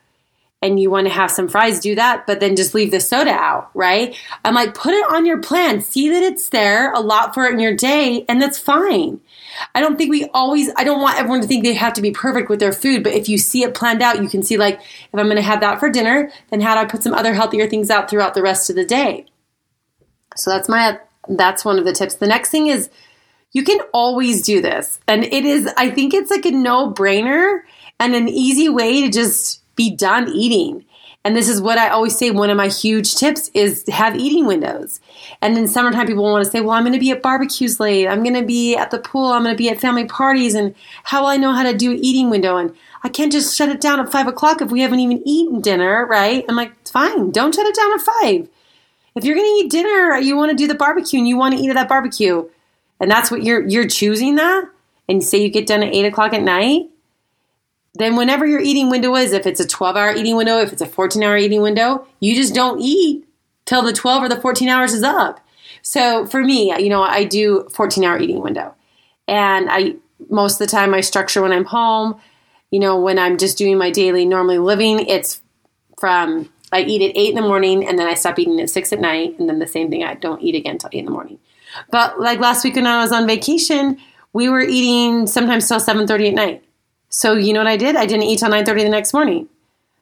and 0.60 0.80
you 0.80 0.90
want 0.90 1.06
to 1.06 1.12
have 1.12 1.30
some 1.30 1.46
fries, 1.46 1.78
do 1.78 1.94
that, 1.94 2.26
but 2.26 2.40
then 2.40 2.56
just 2.56 2.74
leave 2.74 2.90
the 2.90 3.00
soda 3.00 3.30
out, 3.30 3.70
right? 3.74 4.16
I'm 4.44 4.54
like, 4.54 4.74
put 4.74 4.92
it 4.92 5.12
on 5.12 5.24
your 5.24 5.40
plan. 5.40 5.80
See 5.80 6.08
that 6.08 6.22
it's 6.22 6.48
there, 6.48 6.92
a 6.92 7.00
lot 7.00 7.32
for 7.32 7.44
it 7.44 7.52
in 7.52 7.60
your 7.60 7.76
day, 7.76 8.24
and 8.28 8.42
that's 8.42 8.58
fine. 8.58 9.20
I 9.74 9.80
don't 9.80 9.96
think 9.96 10.10
we 10.10 10.28
always, 10.34 10.70
I 10.76 10.82
don't 10.82 11.00
want 11.00 11.18
everyone 11.18 11.40
to 11.42 11.46
think 11.46 11.62
they 11.62 11.74
have 11.74 11.92
to 11.94 12.02
be 12.02 12.10
perfect 12.10 12.48
with 12.48 12.58
their 12.58 12.72
food, 12.72 13.04
but 13.04 13.12
if 13.12 13.28
you 13.28 13.38
see 13.38 13.62
it 13.62 13.74
planned 13.74 14.02
out, 14.02 14.20
you 14.20 14.28
can 14.28 14.42
see, 14.42 14.56
like, 14.56 14.80
if 14.80 15.14
I'm 15.14 15.26
going 15.26 15.36
to 15.36 15.42
have 15.42 15.60
that 15.60 15.78
for 15.78 15.90
dinner, 15.90 16.30
then 16.50 16.60
how 16.60 16.74
do 16.74 16.80
I 16.80 16.86
put 16.86 17.04
some 17.04 17.14
other 17.14 17.34
healthier 17.34 17.68
things 17.68 17.88
out 17.88 18.10
throughout 18.10 18.34
the 18.34 18.42
rest 18.42 18.68
of 18.68 18.74
the 18.74 18.84
day? 18.84 19.26
So 20.36 20.50
that's 20.50 20.68
my, 20.68 20.98
that's 21.28 21.64
one 21.64 21.78
of 21.78 21.84
the 21.84 21.92
tips. 21.92 22.16
The 22.16 22.26
next 22.26 22.50
thing 22.50 22.66
is, 22.66 22.90
you 23.52 23.64
can 23.64 23.80
always 23.92 24.42
do 24.42 24.60
this. 24.60 25.00
And 25.08 25.24
it 25.24 25.44
is, 25.44 25.68
I 25.76 25.90
think 25.90 26.14
it's 26.14 26.30
like 26.30 26.44
a 26.46 26.50
no 26.50 26.92
brainer 26.92 27.60
and 27.98 28.14
an 28.14 28.28
easy 28.28 28.68
way 28.68 29.02
to 29.02 29.08
just 29.08 29.62
be 29.78 29.88
done 29.88 30.28
eating. 30.28 30.84
And 31.24 31.34
this 31.34 31.48
is 31.48 31.60
what 31.60 31.78
I 31.78 31.88
always 31.88 32.16
say 32.16 32.30
one 32.30 32.50
of 32.50 32.56
my 32.56 32.68
huge 32.68 33.16
tips 33.16 33.50
is 33.54 33.84
have 33.88 34.16
eating 34.16 34.46
windows. 34.46 35.00
And 35.40 35.56
in 35.56 35.66
summertime, 35.66 36.06
people 36.06 36.22
want 36.22 36.44
to 36.44 36.50
say, 36.50 36.60
well, 36.60 36.72
I'm 36.72 36.84
going 36.84 36.92
to 36.92 37.00
be 37.00 37.10
at 37.10 37.22
barbecues 37.22 37.80
late. 37.80 38.06
I'm 38.06 38.22
going 38.22 38.34
to 38.34 38.44
be 38.44 38.76
at 38.76 38.90
the 38.90 38.98
pool. 38.98 39.32
I'm 39.32 39.42
going 39.42 39.54
to 39.54 39.58
be 39.58 39.70
at 39.70 39.80
family 39.80 40.04
parties. 40.04 40.54
And 40.54 40.74
how 41.04 41.22
will 41.22 41.28
I 41.28 41.36
know 41.36 41.52
how 41.52 41.64
to 41.64 41.76
do 41.76 41.98
eating 42.00 42.30
window? 42.30 42.56
And 42.56 42.74
I 43.02 43.08
can't 43.08 43.32
just 43.32 43.56
shut 43.56 43.68
it 43.68 43.80
down 43.80 44.00
at 44.00 44.12
five 44.12 44.26
o'clock 44.26 44.60
if 44.60 44.70
we 44.70 44.80
haven't 44.80 45.00
even 45.00 45.26
eaten 45.26 45.60
dinner, 45.60 46.06
right? 46.06 46.44
I'm 46.48 46.56
like, 46.56 46.72
fine, 46.88 47.30
don't 47.30 47.54
shut 47.54 47.66
it 47.66 47.74
down 47.74 47.92
at 47.92 48.00
five. 48.00 48.48
If 49.14 49.24
you're 49.24 49.34
going 49.34 49.46
to 49.46 49.64
eat 49.64 49.70
dinner, 49.70 50.16
you 50.18 50.36
want 50.36 50.50
to 50.50 50.56
do 50.56 50.68
the 50.68 50.74
barbecue 50.74 51.18
and 51.18 51.28
you 51.28 51.36
want 51.36 51.56
to 51.56 51.60
eat 51.60 51.70
at 51.70 51.74
that 51.74 51.88
barbecue, 51.88 52.48
and 53.00 53.10
that's 53.10 53.30
what 53.30 53.42
you're 53.42 53.66
you're 53.66 53.88
choosing 53.88 54.36
that, 54.36 54.64
and 55.08 55.24
say 55.24 55.38
you 55.42 55.48
get 55.48 55.66
done 55.66 55.82
at 55.82 55.92
eight 55.92 56.04
o'clock 56.04 56.32
at 56.32 56.42
night, 56.42 56.88
then 57.94 58.16
whenever 58.16 58.46
your 58.46 58.60
eating 58.60 58.90
window 58.90 59.14
is, 59.16 59.32
if 59.32 59.46
it's 59.46 59.60
a 59.60 59.66
12 59.66 59.96
hour 59.96 60.14
eating 60.14 60.36
window, 60.36 60.58
if 60.58 60.72
it's 60.72 60.82
a 60.82 60.86
14 60.86 61.22
hour 61.22 61.36
eating 61.36 61.62
window, 61.62 62.06
you 62.20 62.34
just 62.34 62.54
don't 62.54 62.80
eat 62.80 63.26
till 63.64 63.82
the 63.82 63.92
12 63.92 64.24
or 64.24 64.28
the 64.28 64.40
14 64.40 64.68
hours 64.68 64.92
is 64.92 65.02
up. 65.02 65.40
So 65.82 66.26
for 66.26 66.42
me, 66.42 66.74
you 66.82 66.88
know, 66.88 67.02
I 67.02 67.24
do 67.24 67.68
14 67.72 68.04
hour 68.04 68.18
eating 68.18 68.42
window. 68.42 68.74
And 69.26 69.68
I 69.70 69.96
most 70.30 70.60
of 70.60 70.66
the 70.66 70.70
time 70.70 70.94
I 70.94 71.00
structure 71.00 71.42
when 71.42 71.52
I'm 71.52 71.64
home, 71.64 72.20
you 72.70 72.80
know, 72.80 72.98
when 73.00 73.18
I'm 73.18 73.38
just 73.38 73.56
doing 73.56 73.78
my 73.78 73.90
daily 73.90 74.24
normally 74.24 74.58
living, 74.58 75.00
it's 75.00 75.40
from 75.98 76.48
I 76.72 76.82
eat 76.82 77.08
at 77.08 77.16
eight 77.16 77.30
in 77.30 77.34
the 77.34 77.42
morning 77.42 77.86
and 77.86 77.98
then 77.98 78.06
I 78.06 78.14
stop 78.14 78.38
eating 78.38 78.60
at 78.60 78.70
six 78.70 78.92
at 78.92 79.00
night, 79.00 79.38
and 79.38 79.48
then 79.48 79.58
the 79.58 79.66
same 79.66 79.90
thing 79.90 80.04
I 80.04 80.14
don't 80.14 80.42
eat 80.42 80.54
again 80.54 80.78
till 80.78 80.90
eight 80.92 81.00
in 81.00 81.04
the 81.06 81.10
morning. 81.10 81.38
But 81.90 82.20
like 82.20 82.40
last 82.40 82.64
week 82.64 82.76
when 82.76 82.86
I 82.86 83.02
was 83.02 83.12
on 83.12 83.26
vacation, 83.26 83.98
we 84.32 84.48
were 84.48 84.60
eating 84.60 85.26
sometimes 85.26 85.68
till 85.68 85.80
seven 85.80 86.06
thirty 86.06 86.28
at 86.28 86.34
night. 86.34 86.64
So 87.08 87.34
you 87.34 87.52
know 87.52 87.60
what 87.60 87.66
I 87.66 87.76
did? 87.76 87.96
I 87.96 88.06
didn't 88.06 88.24
eat 88.24 88.38
till 88.38 88.50
9:30 88.50 88.82
the 88.82 88.88
next 88.88 89.12
morning. 89.12 89.48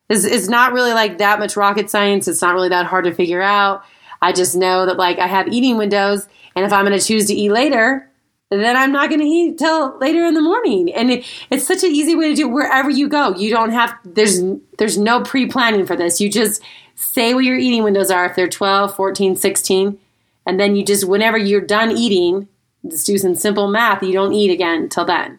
It's, 0.09 0.25
it's 0.25 0.49
not 0.49 0.73
really 0.73 0.93
like 0.93 1.19
that 1.19 1.39
much 1.39 1.57
rocket 1.57 1.91
science. 1.91 2.29
It's 2.29 2.43
not 2.43 2.55
really 2.55 2.69
that 2.69 2.87
hard 2.87 3.05
to 3.05 3.15
figure 3.15 3.43
out. 3.43 3.85
I 4.23 4.33
just 4.33 4.57
know 4.57 4.87
that 4.87 4.97
like 4.97 5.19
I 5.19 5.27
have 5.27 5.49
eating 5.49 5.77
windows, 5.77 6.27
and 6.55 6.65
if 6.65 6.73
I'm 6.73 6.85
going 6.85 6.99
to 6.99 7.05
choose 7.05 7.27
to 7.27 7.35
eat 7.35 7.51
later, 7.51 8.11
then 8.51 8.77
I'm 8.77 8.93
not 8.93 9.09
going 9.09 9.21
to 9.21 9.27
eat 9.27 9.59
till 9.59 9.99
later 9.99 10.25
in 10.25 10.35
the 10.35 10.41
morning. 10.41 10.93
And 10.93 11.11
it, 11.11 11.27
it's 11.51 11.67
such 11.67 11.83
an 11.83 11.91
easy 11.91 12.15
way 12.15 12.29
to 12.29 12.35
do 12.35 12.49
wherever 12.49 12.89
you 12.89 13.09
go. 13.09 13.35
You 13.35 13.51
don't 13.51 13.73
have 13.73 13.95
there's 14.05 14.41
there's 14.79 14.99
no 14.99 15.23
pre-planning 15.23 15.87
for 15.87 15.97
this. 15.97 16.21
You 16.21 16.31
just 16.31 16.63
say 16.95 17.35
what 17.35 17.45
your 17.45 17.59
eating 17.59 17.83
windows 17.83 18.11
are 18.11 18.27
if 18.27 18.37
they're 18.37 18.49
12, 18.49 18.95
14, 18.95 19.37
16, 19.37 19.99
and 20.47 20.61
then 20.61 20.77
you 20.77 20.85
just 20.85 21.07
whenever 21.07 21.37
you're 21.37 21.61
done 21.61 21.91
eating, 21.91 22.49
just 22.89 23.07
do 23.07 23.19
some 23.19 23.35
simple 23.35 23.69
math, 23.69 24.03
you 24.03 24.13
don't 24.13 24.33
eat 24.33 24.51
again 24.51 24.89
till 24.89 25.05
then. 25.05 25.39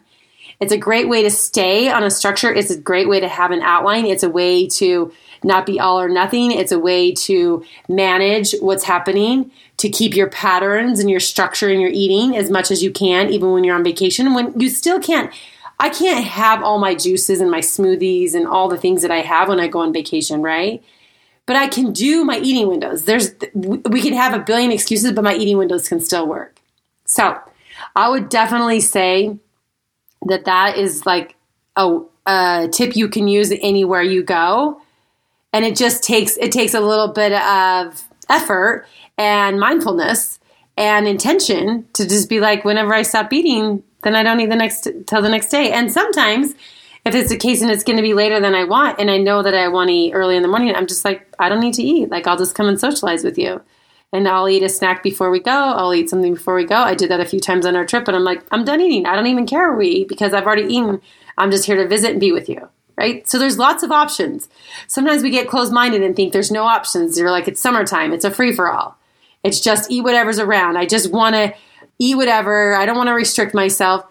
It's 0.60 0.72
a 0.72 0.78
great 0.78 1.08
way 1.08 1.22
to 1.22 1.30
stay 1.30 1.88
on 1.88 2.02
a 2.02 2.10
structure. 2.10 2.52
It's 2.52 2.70
a 2.70 2.78
great 2.78 3.08
way 3.08 3.20
to 3.20 3.28
have 3.28 3.52
an 3.52 3.62
outline. 3.62 4.06
It's 4.06 4.24
a 4.24 4.30
way 4.30 4.66
to 4.68 5.12
not 5.44 5.66
be 5.66 5.78
all 5.78 6.00
or 6.00 6.08
nothing. 6.08 6.50
It's 6.50 6.72
a 6.72 6.78
way 6.78 7.12
to 7.12 7.64
manage 7.88 8.54
what's 8.60 8.82
happening, 8.84 9.52
to 9.76 9.88
keep 9.88 10.16
your 10.16 10.28
patterns 10.28 10.98
and 10.98 11.08
your 11.08 11.20
structure 11.20 11.68
and 11.68 11.80
your 11.80 11.90
eating 11.92 12.36
as 12.36 12.50
much 12.50 12.72
as 12.72 12.82
you 12.82 12.90
can, 12.90 13.30
even 13.30 13.52
when 13.52 13.62
you're 13.62 13.76
on 13.76 13.84
vacation. 13.84 14.34
When 14.34 14.58
you 14.58 14.68
still 14.68 14.98
can't, 14.98 15.32
I 15.78 15.90
can't 15.90 16.24
have 16.24 16.64
all 16.64 16.78
my 16.78 16.96
juices 16.96 17.40
and 17.40 17.52
my 17.52 17.60
smoothies 17.60 18.34
and 18.34 18.46
all 18.46 18.68
the 18.68 18.76
things 18.76 19.02
that 19.02 19.12
I 19.12 19.20
have 19.20 19.48
when 19.48 19.60
I 19.60 19.68
go 19.68 19.78
on 19.78 19.92
vacation, 19.92 20.42
right? 20.42 20.82
But 21.46 21.54
I 21.54 21.68
can 21.68 21.92
do 21.92 22.24
my 22.24 22.38
eating 22.40 22.66
windows. 22.66 23.04
There's, 23.04 23.34
we 23.54 24.02
can 24.02 24.12
have 24.12 24.34
a 24.34 24.40
billion 24.40 24.72
excuses, 24.72 25.12
but 25.12 25.22
my 25.22 25.34
eating 25.34 25.56
windows 25.56 25.88
can 25.88 26.00
still 26.00 26.26
work. 26.26 26.60
So 27.04 27.38
I 27.94 28.08
would 28.08 28.28
definitely 28.28 28.80
say, 28.80 29.38
that 30.26 30.44
that 30.44 30.76
is 30.76 31.06
like 31.06 31.36
a, 31.76 32.00
a 32.26 32.68
tip 32.72 32.96
you 32.96 33.08
can 33.08 33.28
use 33.28 33.52
anywhere 33.60 34.02
you 34.02 34.22
go. 34.22 34.80
And 35.52 35.64
it 35.64 35.76
just 35.76 36.02
takes 36.02 36.36
it 36.36 36.52
takes 36.52 36.74
a 36.74 36.80
little 36.80 37.08
bit 37.08 37.32
of 37.32 38.02
effort 38.28 38.86
and 39.16 39.58
mindfulness 39.58 40.38
and 40.76 41.08
intention 41.08 41.88
to 41.94 42.06
just 42.06 42.28
be 42.28 42.40
like 42.40 42.64
whenever 42.64 42.92
i 42.92 43.02
stop 43.02 43.32
eating 43.32 43.82
then 44.02 44.14
i 44.14 44.22
don't 44.22 44.38
eat 44.38 44.50
the 44.50 44.56
next 44.56 44.86
till 45.06 45.22
the 45.22 45.28
next 45.28 45.48
day. 45.48 45.72
And 45.72 45.90
sometimes 45.90 46.54
if 47.06 47.14
it's 47.14 47.30
the 47.30 47.38
case 47.38 47.62
and 47.62 47.70
it's 47.70 47.82
going 47.82 47.96
to 47.96 48.02
be 48.02 48.12
later 48.12 48.38
than 48.38 48.54
i 48.54 48.64
want 48.64 49.00
and 49.00 49.10
i 49.10 49.16
know 49.16 49.42
that 49.42 49.54
i 49.54 49.66
want 49.68 49.88
to 49.88 49.94
eat 49.94 50.12
early 50.12 50.36
in 50.36 50.42
the 50.42 50.48
morning 50.48 50.74
i'm 50.74 50.86
just 50.86 51.04
like 51.04 51.26
i 51.38 51.48
don't 51.48 51.60
need 51.60 51.74
to 51.74 51.82
eat. 51.82 52.10
Like 52.10 52.26
i'll 52.26 52.36
just 52.36 52.54
come 52.54 52.68
and 52.68 52.78
socialize 52.78 53.24
with 53.24 53.38
you 53.38 53.62
and 54.12 54.26
I'll 54.26 54.48
eat 54.48 54.62
a 54.62 54.68
snack 54.68 55.02
before 55.02 55.30
we 55.30 55.40
go. 55.40 55.50
I'll 55.50 55.94
eat 55.94 56.10
something 56.10 56.34
before 56.34 56.54
we 56.54 56.64
go. 56.64 56.76
I 56.76 56.94
did 56.94 57.10
that 57.10 57.20
a 57.20 57.26
few 57.26 57.40
times 57.40 57.66
on 57.66 57.76
our 57.76 57.84
trip, 57.84 58.08
and 58.08 58.16
I'm 58.16 58.24
like, 58.24 58.42
I'm 58.50 58.64
done 58.64 58.80
eating. 58.80 59.06
I 59.06 59.14
don't 59.14 59.26
even 59.26 59.46
care 59.46 59.68
where 59.68 59.78
we 59.78 59.88
eat 59.88 60.08
because 60.08 60.32
I've 60.32 60.46
already 60.46 60.72
eaten. 60.72 61.00
I'm 61.36 61.50
just 61.50 61.66
here 61.66 61.76
to 61.76 61.86
visit 61.86 62.12
and 62.12 62.20
be 62.20 62.32
with 62.32 62.48
you. 62.48 62.68
Right? 62.96 63.28
So 63.28 63.38
there's 63.38 63.58
lots 63.58 63.84
of 63.84 63.92
options. 63.92 64.48
Sometimes 64.88 65.22
we 65.22 65.30
get 65.30 65.48
closed 65.48 65.72
minded 65.72 66.02
and 66.02 66.16
think 66.16 66.32
there's 66.32 66.50
no 66.50 66.64
options. 66.64 67.16
You're 67.16 67.30
like, 67.30 67.46
it's 67.46 67.60
summertime, 67.60 68.12
it's 68.12 68.24
a 68.24 68.30
free 68.30 68.52
for 68.52 68.68
all. 68.72 68.98
It's 69.44 69.60
just 69.60 69.88
eat 69.88 70.02
whatever's 70.02 70.40
around. 70.40 70.76
I 70.76 70.84
just 70.84 71.12
want 71.12 71.36
to 71.36 71.54
eat 72.00 72.16
whatever. 72.16 72.74
I 72.74 72.86
don't 72.86 72.96
want 72.96 73.06
to 73.06 73.12
restrict 73.12 73.54
myself. 73.54 74.04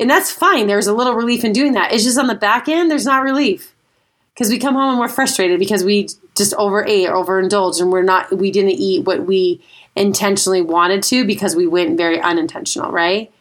And 0.00 0.10
that's 0.10 0.32
fine. 0.32 0.66
There's 0.66 0.88
a 0.88 0.94
little 0.94 1.14
relief 1.14 1.44
in 1.44 1.52
doing 1.52 1.74
that. 1.74 1.92
It's 1.92 2.02
just 2.02 2.18
on 2.18 2.26
the 2.26 2.34
back 2.34 2.68
end, 2.68 2.90
there's 2.90 3.06
not 3.06 3.22
relief 3.22 3.76
because 4.34 4.50
we 4.50 4.58
come 4.58 4.74
home 4.74 4.90
and 4.90 4.98
we're 4.98 5.08
frustrated 5.08 5.60
because 5.60 5.84
we 5.84 6.08
just 6.36 6.54
overate 6.54 7.08
or 7.08 7.14
overindulged 7.14 7.80
and 7.80 7.92
we're 7.92 8.02
not 8.02 8.36
we 8.36 8.50
didn't 8.50 8.70
eat 8.70 9.04
what 9.04 9.26
we 9.26 9.62
intentionally 9.94 10.62
wanted 10.62 11.02
to 11.02 11.26
because 11.26 11.54
we 11.54 11.66
went 11.66 11.96
very 11.96 12.20
unintentional 12.20 12.90
right? 12.90 13.32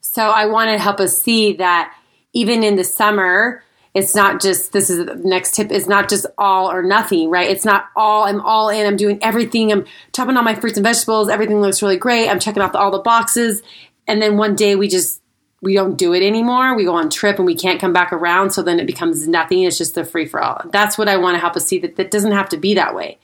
So 0.00 0.22
i 0.22 0.46
want 0.46 0.70
to 0.70 0.78
help 0.78 1.00
us 1.00 1.20
see 1.20 1.54
that 1.54 1.94
even 2.32 2.62
in 2.62 2.76
the 2.76 2.84
summer 2.84 3.62
it's 3.94 4.14
not 4.14 4.40
just 4.40 4.72
this 4.72 4.88
is 4.88 5.04
the 5.04 5.14
next 5.16 5.54
tip 5.54 5.70
is 5.70 5.86
not 5.86 6.08
just 6.08 6.24
all 6.38 6.70
or 6.70 6.82
nothing 6.82 7.30
right? 7.30 7.50
It's 7.50 7.64
not 7.64 7.86
all 7.96 8.24
i'm 8.24 8.40
all 8.40 8.68
in 8.68 8.86
i'm 8.86 8.96
doing 8.96 9.18
everything 9.22 9.72
i'm 9.72 9.86
chopping 10.12 10.36
all 10.36 10.42
my 10.42 10.54
fruits 10.54 10.76
and 10.76 10.84
vegetables 10.84 11.28
everything 11.28 11.60
looks 11.60 11.82
really 11.82 11.98
great 11.98 12.28
i'm 12.28 12.40
checking 12.40 12.62
off 12.62 12.74
all 12.74 12.90
the 12.90 12.98
boxes 12.98 13.62
and 14.06 14.20
then 14.20 14.36
one 14.36 14.54
day 14.54 14.76
we 14.76 14.88
just 14.88 15.21
we 15.62 15.74
don't 15.74 15.96
do 15.96 16.12
it 16.12 16.22
anymore. 16.22 16.74
We 16.74 16.84
go 16.84 16.94
on 16.94 17.08
trip 17.08 17.38
and 17.38 17.46
we 17.46 17.54
can't 17.54 17.80
come 17.80 17.92
back 17.92 18.12
around. 18.12 18.50
So 18.50 18.62
then 18.62 18.80
it 18.80 18.86
becomes 18.86 19.26
nothing. 19.28 19.62
It's 19.62 19.78
just 19.78 19.94
the 19.94 20.04
free 20.04 20.26
for 20.26 20.42
all. 20.42 20.60
That's 20.70 20.98
what 20.98 21.08
I 21.08 21.16
want 21.16 21.36
to 21.36 21.38
help 21.38 21.56
us 21.56 21.66
see 21.66 21.78
that 21.78 21.96
that 21.96 22.10
doesn't 22.10 22.32
have 22.32 22.48
to 22.50 22.56
be 22.56 22.74
that 22.74 22.94
way. 22.94 23.18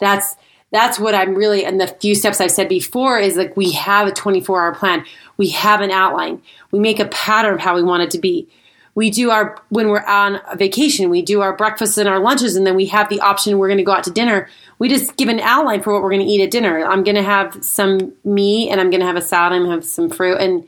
That's 0.00 0.34
that's 0.72 0.98
what 0.98 1.14
I'm 1.14 1.36
really 1.36 1.64
and 1.64 1.80
the 1.80 1.86
few 1.86 2.16
steps 2.16 2.40
I've 2.40 2.50
said 2.50 2.68
before 2.68 3.18
is 3.18 3.36
like 3.36 3.56
we 3.56 3.72
have 3.72 4.08
a 4.08 4.12
24 4.12 4.60
hour 4.60 4.74
plan. 4.74 5.04
We 5.36 5.50
have 5.50 5.82
an 5.82 5.90
outline. 5.90 6.42
We 6.72 6.80
make 6.80 6.98
a 6.98 7.04
pattern 7.06 7.54
of 7.54 7.60
how 7.60 7.76
we 7.76 7.82
want 7.82 8.02
it 8.02 8.10
to 8.12 8.18
be. 8.18 8.48
We 8.94 9.10
do 9.10 9.30
our 9.30 9.60
when 9.68 9.88
we're 9.88 10.04
on 10.06 10.40
vacation, 10.56 11.10
we 11.10 11.20
do 11.20 11.42
our 11.42 11.54
breakfasts 11.54 11.98
and 11.98 12.08
our 12.08 12.18
lunches, 12.18 12.56
and 12.56 12.66
then 12.66 12.76
we 12.76 12.86
have 12.86 13.08
the 13.08 13.20
option 13.20 13.58
we're 13.58 13.68
going 13.68 13.78
to 13.78 13.84
go 13.84 13.92
out 13.92 14.04
to 14.04 14.10
dinner. 14.10 14.48
We 14.78 14.88
just 14.88 15.16
give 15.16 15.28
an 15.28 15.40
outline 15.40 15.82
for 15.82 15.92
what 15.92 16.02
we're 16.02 16.10
going 16.10 16.26
to 16.26 16.32
eat 16.32 16.42
at 16.42 16.50
dinner. 16.50 16.84
I'm 16.84 17.02
going 17.02 17.16
to 17.16 17.22
have 17.22 17.62
some 17.64 18.14
meat, 18.24 18.70
and 18.70 18.80
I'm 18.80 18.90
going 18.90 19.00
to 19.00 19.06
have 19.06 19.16
a 19.16 19.22
salad, 19.22 19.60
and 19.60 19.70
have 19.70 19.84
some 19.84 20.10
fruit, 20.10 20.38
and 20.38 20.64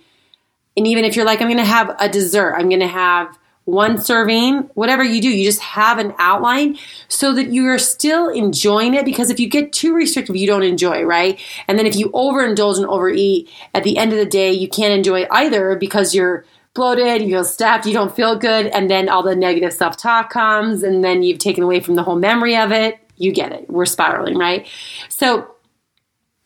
and 0.77 0.87
even 0.87 1.05
if 1.05 1.17
you're 1.17 1.25
like, 1.25 1.41
I'm 1.41 1.49
going 1.49 1.59
to 1.59 1.65
have 1.65 1.95
a 1.99 2.09
dessert, 2.09 2.55
I'm 2.57 2.69
going 2.69 2.81
to 2.81 2.87
have 2.87 3.39
one 3.67 3.99
serving, 3.99 4.59
whatever 4.75 5.03
you 5.03 5.21
do, 5.21 5.29
you 5.29 5.45
just 5.45 5.61
have 5.61 5.99
an 5.99 6.15
outline 6.19 6.79
so 7.09 7.35
that 7.35 7.53
you're 7.53 7.79
still 7.79 8.29
enjoying 8.29 8.95
it. 8.95 9.05
Because 9.05 9.29
if 9.29 9.41
you 9.41 9.49
get 9.49 9.73
too 9.73 9.93
restrictive, 9.93 10.37
you 10.37 10.47
don't 10.47 10.63
enjoy, 10.63 11.03
right? 11.03 11.39
And 11.67 11.77
then 11.77 11.85
if 11.85 11.97
you 11.97 12.09
overindulge 12.11 12.77
and 12.77 12.87
overeat, 12.87 13.51
at 13.75 13.83
the 13.83 13.99
end 13.99 14.13
of 14.13 14.19
the 14.19 14.27
day, 14.27 14.53
you 14.53 14.69
can't 14.69 14.95
enjoy 14.95 15.27
either 15.33 15.75
because 15.75 16.15
you're 16.15 16.45
bloated, 16.75 17.23
you 17.23 17.31
feel 17.31 17.45
stuffed, 17.45 17.87
you 17.87 17.93
don't 17.93 18.15
feel 18.15 18.37
good, 18.37 18.67
and 18.69 18.89
then 18.89 19.09
all 19.09 19.25
the 19.25 19.35
negative 19.35 19.73
self 19.73 19.97
talk 19.97 20.31
comes, 20.31 20.85
and 20.85 21.03
then 21.03 21.25
you've 21.25 21.41
taken 21.41 21.65
away 21.65 21.81
from 21.81 21.97
the 21.97 22.05
whole 22.05 22.17
memory 22.17 22.57
of 22.57 22.71
it. 22.71 23.01
You 23.17 23.33
get 23.33 23.51
it. 23.51 23.69
We're 23.69 23.87
spiraling, 23.87 24.37
right? 24.37 24.69
So 25.09 25.56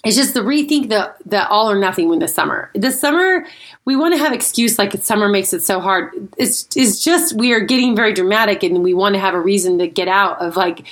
it's 0.05 0.17
just 0.17 0.33
the 0.33 0.41
rethink 0.41 0.89
the 0.89 1.15
the 1.27 1.47
all 1.49 1.71
or 1.71 1.79
nothing 1.79 2.09
when 2.09 2.21
the 2.21 2.29
summer. 2.29 2.71
The 2.75 2.91
summer 2.91 3.47
we 3.85 3.97
want 3.97 4.15
to 4.15 4.19
have 4.19 4.33
excuse 4.33 4.79
like 4.79 4.93
summer 5.03 5.29
makes 5.29 5.53
it 5.53 5.61
so 5.61 5.81
hard. 5.81 6.13
It's 6.39 6.69
it's 6.75 7.05
just 7.05 7.37
we 7.37 7.53
are 7.53 7.61
getting 7.61 7.95
very 7.95 8.13
dramatic 8.13 8.63
and 8.63 8.83
we 8.83 8.95
want 8.95 9.15
to 9.15 9.21
have 9.21 9.35
a 9.35 9.41
reason 9.41 9.79
to 9.79 9.87
get 9.87 10.09
out 10.09 10.41
of 10.41 10.57
like 10.57 10.87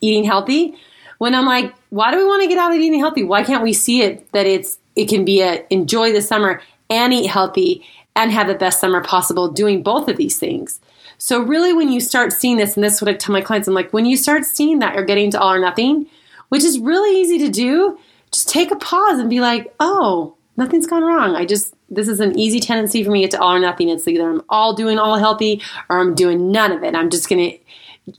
eating 0.00 0.24
healthy. 0.24 0.74
When 1.18 1.34
I'm 1.34 1.46
like, 1.46 1.74
why 1.90 2.12
do 2.12 2.18
we 2.18 2.24
want 2.24 2.42
to 2.42 2.48
get 2.48 2.58
out 2.58 2.72
of 2.72 2.78
eating 2.78 2.98
healthy? 2.98 3.24
Why 3.24 3.42
can't 3.42 3.62
we 3.62 3.72
see 3.72 4.02
it 4.02 4.30
that 4.32 4.46
it's 4.46 4.78
it 4.96 5.08
can 5.08 5.24
be 5.24 5.40
a 5.40 5.64
enjoy 5.70 6.12
the 6.12 6.22
summer 6.22 6.60
and 6.90 7.12
eat 7.12 7.26
healthy 7.26 7.84
and 8.16 8.32
have 8.32 8.48
the 8.48 8.54
best 8.54 8.80
summer 8.80 9.02
possible 9.02 9.48
doing 9.48 9.82
both 9.82 10.08
of 10.08 10.16
these 10.16 10.38
things. 10.38 10.80
So 11.18 11.40
really 11.40 11.72
when 11.72 11.90
you 11.90 12.00
start 12.00 12.32
seeing 12.32 12.56
this, 12.56 12.74
and 12.74 12.82
this 12.82 12.94
is 12.94 13.02
what 13.02 13.08
I 13.08 13.14
tell 13.14 13.32
my 13.32 13.40
clients, 13.40 13.68
I'm 13.68 13.74
like, 13.74 13.92
when 13.92 14.06
you 14.06 14.16
start 14.16 14.44
seeing 14.44 14.80
that 14.80 14.94
you're 14.94 15.04
getting 15.04 15.30
to 15.32 15.40
all 15.40 15.52
or 15.52 15.58
nothing, 15.58 16.06
which 16.48 16.64
is 16.64 16.78
really 16.80 17.20
easy 17.20 17.38
to 17.38 17.48
do, 17.48 17.98
just 18.32 18.48
take 18.48 18.70
a 18.70 18.76
pause 18.76 19.18
and 19.18 19.30
be 19.30 19.40
like, 19.40 19.74
oh, 19.80 20.36
nothing's 20.56 20.86
gone 20.86 21.04
wrong. 21.04 21.34
I 21.36 21.46
just, 21.46 21.74
this 21.88 22.08
is 22.08 22.20
an 22.20 22.38
easy 22.38 22.60
tendency 22.60 23.04
for 23.04 23.10
me 23.10 23.20
to 23.22 23.28
get 23.28 23.30
to 23.32 23.40
all 23.40 23.54
or 23.54 23.60
nothing. 23.60 23.88
It's 23.88 24.06
either 24.06 24.28
I'm 24.28 24.42
all 24.48 24.74
doing 24.74 24.98
all 24.98 25.16
healthy 25.16 25.62
or 25.88 26.00
I'm 26.00 26.14
doing 26.14 26.50
none 26.50 26.72
of 26.72 26.82
it. 26.82 26.94
I'm 26.94 27.10
just 27.10 27.28
going 27.28 27.50
to 27.50 27.58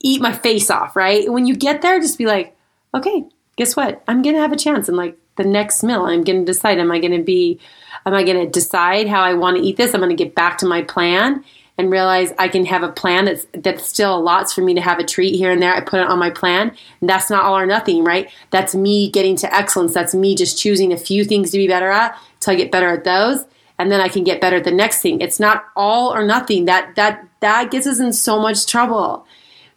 eat 0.01 0.21
my 0.21 0.33
face 0.33 0.69
off, 0.69 0.95
right? 0.95 1.31
When 1.31 1.45
you 1.45 1.55
get 1.55 1.81
there, 1.81 1.99
just 1.99 2.17
be 2.17 2.25
like, 2.25 2.55
okay, 2.95 3.25
guess 3.57 3.75
what? 3.75 4.01
I'm 4.07 4.21
going 4.21 4.35
to 4.35 4.41
have 4.41 4.51
a 4.51 4.57
chance. 4.57 4.87
And 4.87 4.97
like 4.97 5.17
the 5.35 5.43
next 5.43 5.83
meal, 5.83 6.03
I'm 6.03 6.23
going 6.23 6.45
to 6.45 6.51
decide, 6.51 6.79
am 6.79 6.91
I 6.91 6.99
going 6.99 7.17
to 7.17 7.23
be, 7.23 7.59
am 8.05 8.13
I 8.13 8.23
going 8.23 8.39
to 8.39 8.49
decide 8.49 9.07
how 9.07 9.21
I 9.21 9.33
want 9.33 9.57
to 9.57 9.63
eat 9.63 9.77
this? 9.77 9.93
I'm 9.93 10.01
going 10.01 10.15
to 10.15 10.23
get 10.23 10.35
back 10.35 10.57
to 10.59 10.65
my 10.65 10.81
plan 10.83 11.43
and 11.79 11.89
realize 11.89 12.33
I 12.37 12.49
can 12.49 12.65
have 12.65 12.83
a 12.83 12.91
plan 12.91 13.23
that's 13.23 13.47
that's 13.53 13.87
still 13.87 14.21
allots 14.21 14.53
for 14.53 14.59
me 14.61 14.73
to 14.73 14.81
have 14.81 14.99
a 14.99 15.05
treat 15.05 15.35
here 15.35 15.49
and 15.49 15.61
there. 15.61 15.73
I 15.73 15.79
put 15.79 16.01
it 16.01 16.07
on 16.07 16.19
my 16.19 16.29
plan. 16.29 16.75
And 16.99 17.09
that's 17.09 17.29
not 17.29 17.45
all 17.45 17.57
or 17.57 17.65
nothing, 17.65 18.03
right? 18.03 18.29
That's 18.51 18.75
me 18.75 19.09
getting 19.09 19.37
to 19.37 19.55
excellence. 19.55 19.93
That's 19.93 20.13
me 20.13 20.35
just 20.35 20.59
choosing 20.59 20.91
a 20.91 20.97
few 20.97 21.23
things 21.23 21.51
to 21.51 21.57
be 21.57 21.69
better 21.69 21.89
at 21.89 22.19
till 22.41 22.51
I 22.51 22.57
get 22.57 22.69
better 22.69 22.89
at 22.89 23.05
those. 23.05 23.45
And 23.79 23.89
then 23.89 24.01
I 24.01 24.09
can 24.09 24.25
get 24.25 24.41
better 24.41 24.57
at 24.57 24.65
the 24.65 24.71
next 24.71 25.01
thing. 25.01 25.21
It's 25.21 25.39
not 25.39 25.67
all 25.73 26.13
or 26.13 26.25
nothing. 26.25 26.65
That 26.65 26.95
that 26.97 27.25
that 27.39 27.71
gets 27.71 27.87
us 27.87 28.01
in 28.01 28.11
so 28.11 28.41
much 28.41 28.65
trouble. 28.65 29.25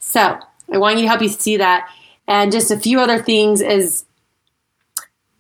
So 0.00 0.40
I 0.72 0.78
want 0.78 0.96
you 0.96 1.02
to 1.02 1.08
help 1.08 1.22
you 1.22 1.28
see 1.28 1.58
that. 1.58 1.88
And 2.26 2.50
just 2.50 2.72
a 2.72 2.80
few 2.80 2.98
other 2.98 3.22
things 3.22 3.60
is 3.60 4.04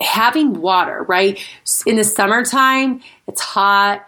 having 0.00 0.60
water, 0.60 1.02
right? 1.08 1.44
In 1.86 1.96
the 1.96 2.04
summertime, 2.04 3.00
it's 3.26 3.40
hot. 3.40 4.06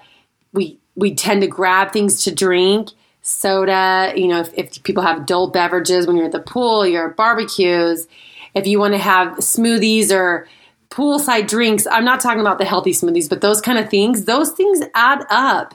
We 0.52 0.78
we 0.96 1.14
tend 1.14 1.42
to 1.42 1.46
grab 1.46 1.92
things 1.92 2.24
to 2.24 2.34
drink. 2.34 2.90
Soda 3.26 4.12
you 4.14 4.28
know 4.28 4.40
if, 4.40 4.52
if, 4.52 4.82
people 4.82 5.02
have 5.02 5.22
adult 5.22 5.54
beverages 5.54 6.06
when 6.06 6.14
you're 6.14 6.26
at 6.26 6.32
the 6.32 6.40
pool 6.40 6.86
you're 6.86 7.08
at 7.08 7.16
barbecues 7.16 8.06
if 8.54 8.66
you 8.66 8.78
want 8.78 8.92
to 8.92 8.98
have 8.98 9.38
smoothies 9.38 10.12
or 10.12 10.46
poolside 10.90 11.48
drinks 11.48 11.86
i'm 11.86 12.04
not 12.04 12.20
talking 12.20 12.42
about 12.42 12.58
the 12.58 12.66
healthy 12.66 12.92
smoothies 12.92 13.30
but 13.30 13.40
those 13.40 13.62
kind 13.62 13.78
of 13.78 13.88
things 13.88 14.26
those 14.26 14.50
things 14.52 14.82
add 14.94 15.24
up. 15.30 15.72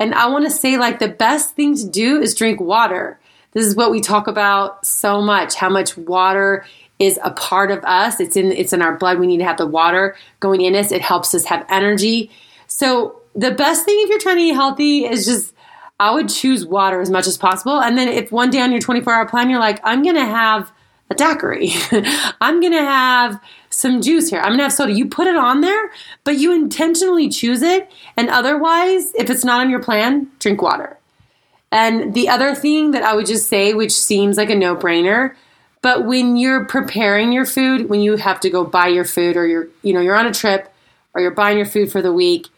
And 0.00 0.12
i 0.12 0.26
want 0.26 0.44
to 0.44 0.50
say 0.50 0.76
like 0.76 0.98
the 0.98 1.06
best 1.06 1.54
thing 1.54 1.76
to 1.76 1.88
do 1.88 2.20
is 2.20 2.34
drink 2.34 2.60
water. 2.60 3.20
This 3.52 3.64
is 3.64 3.76
what 3.76 3.92
we 3.92 4.00
talk 4.00 4.26
about 4.26 4.84
so 4.84 5.22
much 5.22 5.54
how 5.54 5.68
much 5.68 5.96
water 5.96 6.64
is 6.98 7.18
a 7.22 7.30
part 7.30 7.70
of 7.70 7.84
us. 7.84 8.20
It's 8.20 8.36
in 8.36 8.50
it's 8.52 8.72
in 8.72 8.82
our 8.82 8.96
blood. 8.96 9.20
We 9.20 9.26
need 9.26 9.38
to 9.38 9.44
have 9.44 9.58
the 9.58 9.66
water 9.66 10.16
going 10.40 10.62
in 10.62 10.74
us. 10.74 10.90
It 10.90 11.00
helps 11.00 11.34
us 11.34 11.44
have 11.44 11.64
energy. 11.68 12.30
So 12.66 13.20
the 13.38 13.52
best 13.52 13.84
thing 13.84 13.96
if 14.00 14.10
you're 14.10 14.18
trying 14.18 14.36
to 14.36 14.42
eat 14.42 14.54
healthy 14.54 15.04
is 15.04 15.24
just 15.24 15.54
I 16.00 16.12
would 16.12 16.28
choose 16.28 16.66
water 16.66 17.00
as 17.00 17.10
much 17.10 17.26
as 17.26 17.36
possible. 17.36 17.80
And 17.80 17.96
then 17.96 18.08
if 18.08 18.30
one 18.30 18.50
day 18.50 18.60
on 18.60 18.72
your 18.72 18.80
24 18.80 19.12
hour 19.12 19.26
plan 19.26 19.48
you're 19.48 19.60
like, 19.60 19.80
I'm 19.84 20.02
gonna 20.02 20.26
have 20.26 20.72
a 21.10 21.14
daiquiri, 21.14 21.70
I'm 22.40 22.60
gonna 22.60 22.84
have 22.84 23.40
some 23.70 24.02
juice 24.02 24.28
here, 24.28 24.40
I'm 24.40 24.52
gonna 24.52 24.64
have 24.64 24.72
soda. 24.72 24.92
You 24.92 25.08
put 25.08 25.28
it 25.28 25.36
on 25.36 25.60
there, 25.60 25.92
but 26.24 26.38
you 26.38 26.52
intentionally 26.52 27.28
choose 27.28 27.62
it. 27.62 27.90
And 28.16 28.28
otherwise, 28.28 29.12
if 29.14 29.30
it's 29.30 29.44
not 29.44 29.60
on 29.60 29.70
your 29.70 29.82
plan, 29.82 30.30
drink 30.40 30.60
water. 30.60 30.98
And 31.70 32.14
the 32.14 32.28
other 32.28 32.54
thing 32.54 32.90
that 32.92 33.02
I 33.02 33.14
would 33.14 33.26
just 33.26 33.48
say, 33.48 33.72
which 33.72 33.92
seems 33.92 34.36
like 34.36 34.50
a 34.50 34.54
no 34.56 34.74
brainer, 34.74 35.34
but 35.80 36.06
when 36.06 36.36
you're 36.36 36.64
preparing 36.64 37.30
your 37.32 37.46
food, 37.46 37.88
when 37.88 38.00
you 38.00 38.16
have 38.16 38.40
to 38.40 38.50
go 38.50 38.64
buy 38.64 38.88
your 38.88 39.04
food 39.04 39.36
or 39.36 39.46
you're, 39.46 39.68
you 39.82 39.92
know, 39.92 40.00
you're 40.00 40.16
on 40.16 40.26
a 40.26 40.34
trip 40.34 40.72
or 41.14 41.20
you're 41.20 41.30
buying 41.30 41.56
your 41.56 41.66
food 41.66 41.92
for 41.92 42.02
the 42.02 42.12
week, 42.12 42.48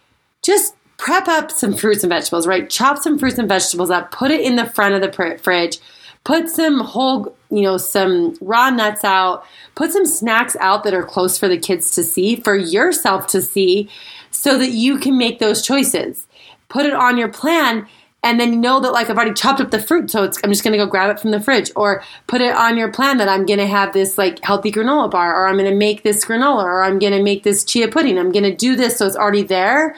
just 0.43 0.75
prep 0.97 1.29
up 1.29 1.51
some 1.51 1.75
fruits 1.75 2.03
and 2.03 2.11
vegetables, 2.11 2.47
right? 2.47 2.69
Chop 2.69 2.99
some 2.99 3.19
fruits 3.19 3.39
and 3.39 3.49
vegetables 3.49 3.91
up, 3.91 4.11
put 4.11 4.31
it 4.31 4.41
in 4.41 4.57
the 4.57 4.67
front 4.67 4.95
of 4.95 5.01
the 5.01 5.39
fridge, 5.43 5.79
put 6.25 6.49
some 6.49 6.81
whole, 6.81 7.35
you 7.51 7.63
know, 7.63 7.79
some 7.79 8.37
raw 8.41 8.69
nuts 8.69 9.05
out, 9.05 9.45
put 9.75 9.93
some 9.93 10.05
snacks 10.05 10.57
out 10.61 10.85
that 10.85 10.95
are 10.95 11.03
close 11.03 11.39
for 11.39 11.49
the 11.49 11.59
kids 11.59 11.95
to 11.95 12.05
see, 12.05 12.37
for 12.37 12.55
yourself 12.55 13.27
to 13.29 13.41
see, 13.41 13.89
so 14.31 14.59
that 14.59 14.71
you 14.71 14.99
can 14.99 15.17
make 15.17 15.39
those 15.39 15.65
choices. 15.65 16.27
Put 16.69 16.87
it 16.87 16.93
on 16.93 17.17
your 17.17 17.29
plan 17.29 17.89
and 18.23 18.39
then 18.39 18.61
know 18.61 18.81
that 18.81 18.93
like 18.93 19.09
I've 19.09 19.17
already 19.17 19.33
chopped 19.33 19.63
up 19.63 19.71
the 19.71 19.81
fruit, 19.81 20.11
so 20.11 20.25
I'm 20.25 20.51
just 20.51 20.63
gonna 20.63 20.77
go 20.77 20.87
grab 20.87 21.11
it 21.11 21.19
from 21.19 21.31
the 21.31 21.41
fridge, 21.41 21.71
or 21.75 22.03
put 22.27 22.43
it 22.43 22.55
on 22.55 22.77
your 22.77 22.93
plan 22.93 23.17
that 23.17 23.31
I'm 23.31 23.47
gonna 23.47 23.67
have 23.67 23.95
this 23.95 24.19
like 24.19 24.45
healthy 24.45 24.71
granola 24.71 25.11
bar, 25.11 25.35
or 25.35 25.49
I'm 25.49 25.57
gonna 25.57 25.75
make 25.75 26.03
this 26.03 26.25
granola, 26.25 26.65
or 26.65 26.85
I'm 26.85 26.99
gonna 26.99 27.23
make 27.23 27.45
this 27.45 27.65
chia 27.65 27.89
pudding. 27.89 28.19
I'm 28.19 28.31
gonna 28.31 28.55
do 28.55 28.77
this, 28.77 28.99
so 28.99 29.07
it's 29.07 29.17
already 29.17 29.43
there, 29.43 29.97